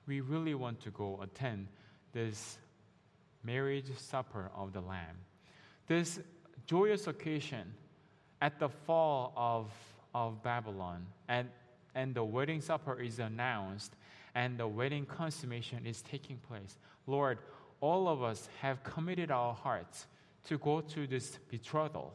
we 0.06 0.20
really 0.20 0.54
want 0.54 0.80
to 0.80 0.90
go 0.90 1.20
attend 1.22 1.66
this 2.12 2.58
marriage 3.44 3.86
supper 3.96 4.50
of 4.56 4.72
the 4.72 4.80
Lamb. 4.80 5.16
This 5.86 6.20
joyous 6.66 7.06
occasion 7.06 7.74
at 8.40 8.58
the 8.58 8.68
fall 8.68 9.32
of, 9.36 9.70
of 10.14 10.42
Babylon, 10.42 11.06
and, 11.28 11.48
and 11.94 12.14
the 12.14 12.24
wedding 12.24 12.60
supper 12.60 13.00
is 13.00 13.18
announced, 13.18 13.94
and 14.34 14.58
the 14.58 14.68
wedding 14.68 15.06
consummation 15.06 15.86
is 15.86 16.02
taking 16.02 16.36
place. 16.36 16.78
Lord, 17.06 17.38
all 17.80 18.08
of 18.08 18.22
us 18.22 18.48
have 18.60 18.82
committed 18.82 19.30
our 19.30 19.54
hearts 19.54 20.06
to 20.44 20.58
go 20.58 20.80
to 20.80 21.06
this 21.06 21.38
betrothal. 21.50 22.14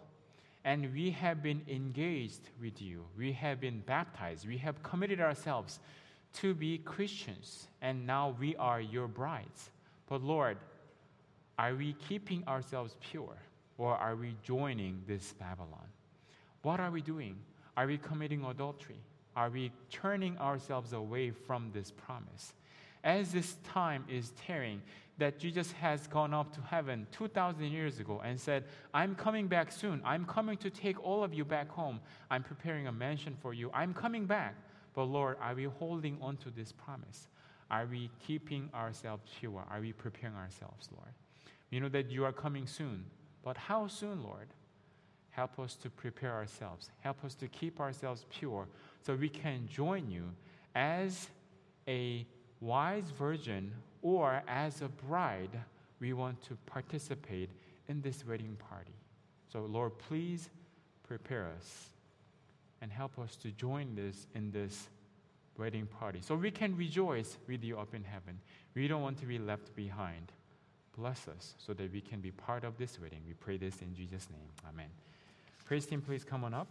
And 0.64 0.94
we 0.94 1.12
have 1.12 1.44
been 1.44 1.62
engaged 1.68 2.50
with 2.60 2.82
you. 2.82 3.06
We 3.18 3.34
have 3.34 3.60
been 3.60 3.82
baptized. 3.86 4.48
We 4.48 4.58
have 4.58 4.82
committed 4.82 5.22
ourselves 5.22 5.80
to 6.36 6.54
be 6.56 6.80
Christians. 6.80 7.68
And 7.82 8.08
now 8.08 8.36
we 8.40 8.56
are 8.56 8.82
your 8.82 9.08
brides. 9.08 9.70
But 10.08 10.24
Lord, 10.24 10.58
are 11.60 11.76
we 11.76 11.94
keeping 11.94 12.44
ourselves 12.48 12.96
pure 13.00 13.38
or 13.78 13.96
are 13.96 14.16
we 14.16 14.36
joining 14.44 15.04
this 15.08 15.34
Babylon? 15.34 15.88
What 16.64 16.80
are 16.80 16.92
we 16.92 17.02
doing? 17.02 17.38
Are 17.78 17.86
we 17.86 17.98
committing 17.98 18.44
adultery? 18.44 19.00
Are 19.36 19.50
we 19.50 19.72
turning 19.90 20.38
ourselves 20.38 20.94
away 20.94 21.32
from 21.32 21.72
this 21.74 21.92
promise? 21.92 22.54
As 23.04 23.32
this 23.32 23.58
time 23.64 24.06
is 24.10 24.32
tearing, 24.46 24.82
that 25.18 25.40
Jesus 25.40 25.72
has 25.74 26.08
gone 26.08 26.34
up 26.34 26.54
to 26.56 26.62
heaven 26.62 27.08
2,000 27.12 27.66
years 27.66 28.00
ago 28.00 28.22
and 28.24 28.40
said, 28.40 28.66
I'm 28.94 29.16
coming 29.16 29.48
back 29.48 29.72
soon. 29.72 30.02
I'm 30.04 30.26
coming 30.26 30.58
to 30.58 30.70
take 30.70 31.02
all 31.04 31.24
of 31.24 31.34
you 31.34 31.46
back 31.46 31.70
home. 31.70 32.02
I'm 32.30 32.44
preparing 32.44 32.88
a 32.88 32.92
mansion 32.92 33.36
for 33.42 33.54
you. 33.54 33.72
I'm 33.74 33.94
coming 33.94 34.26
back. 34.26 34.56
But 34.94 35.04
Lord, 35.04 35.38
are 35.42 35.56
we 35.56 35.66
holding 35.66 36.18
on 36.22 36.38
to 36.38 36.50
this 36.50 36.72
promise? 36.72 37.28
Are 37.72 37.86
we 37.86 38.10
keeping 38.26 38.70
ourselves 38.74 39.24
pure? 39.40 39.64
Are 39.70 39.80
we 39.80 39.94
preparing 39.94 40.36
ourselves, 40.36 40.90
Lord? 40.92 41.14
We 41.72 41.80
know 41.80 41.90
that 41.90 42.12
you 42.12 42.26
are 42.26 42.34
coming 42.34 42.68
soon. 42.68 43.06
But 43.44 43.58
how 43.58 43.88
soon, 43.88 44.24
Lord? 44.24 44.48
Help 45.36 45.60
us 45.60 45.76
to 45.76 45.90
prepare 45.90 46.32
ourselves. 46.32 46.90
Help 47.02 47.26
us 47.26 47.36
to 47.36 47.48
keep 47.50 47.82
ourselves 47.82 48.26
pure 48.30 48.68
so 49.02 49.16
we 49.16 49.28
can 49.28 49.68
join 49.68 50.10
you 50.10 50.24
as 50.76 51.28
a 51.88 52.26
wise 52.62 53.12
virgin 53.18 53.72
or 54.02 54.42
as 54.48 54.82
a 54.82 54.88
bride, 54.88 55.60
we 56.00 56.14
want 56.14 56.42
to 56.44 56.56
participate 56.66 57.50
in 57.90 58.02
this 58.02 58.26
wedding 58.26 58.56
party. 58.70 58.94
So, 59.52 59.62
Lord, 59.62 59.98
please 59.98 60.50
prepare 61.08 61.48
us 61.58 61.90
and 62.82 62.92
help 62.92 63.20
us 63.20 63.36
to 63.38 63.52
join 63.52 63.96
this 63.96 64.28
in 64.36 64.52
this 64.52 64.88
wedding 65.58 65.86
party 65.86 66.20
so 66.22 66.36
we 66.36 66.52
can 66.52 66.76
rejoice 66.78 67.38
with 67.48 67.64
you 67.64 67.78
up 67.78 67.94
in 67.94 68.04
heaven. 68.04 68.40
We 68.74 68.88
don't 68.88 69.02
want 69.02 69.18
to 69.20 69.26
be 69.26 69.40
left 69.40 69.76
behind. 69.76 70.32
Bless 70.98 71.28
us 71.28 71.56
so 71.58 71.74
that 71.74 71.92
we 71.92 72.02
can 72.02 72.22
be 72.22 72.32
part 72.32 72.64
of 72.64 72.78
this 72.78 73.00
wedding. 73.02 73.20
We 73.28 73.34
pray 73.34 73.58
this 73.58 73.82
in 73.82 73.94
Jesus' 73.94 74.28
name. 74.30 74.50
Amen. 74.70 74.90
Praise 75.66 75.88
team, 75.88 75.99
please 75.99 76.24
come 76.24 76.43
on 76.43 76.53
up. 76.53 76.68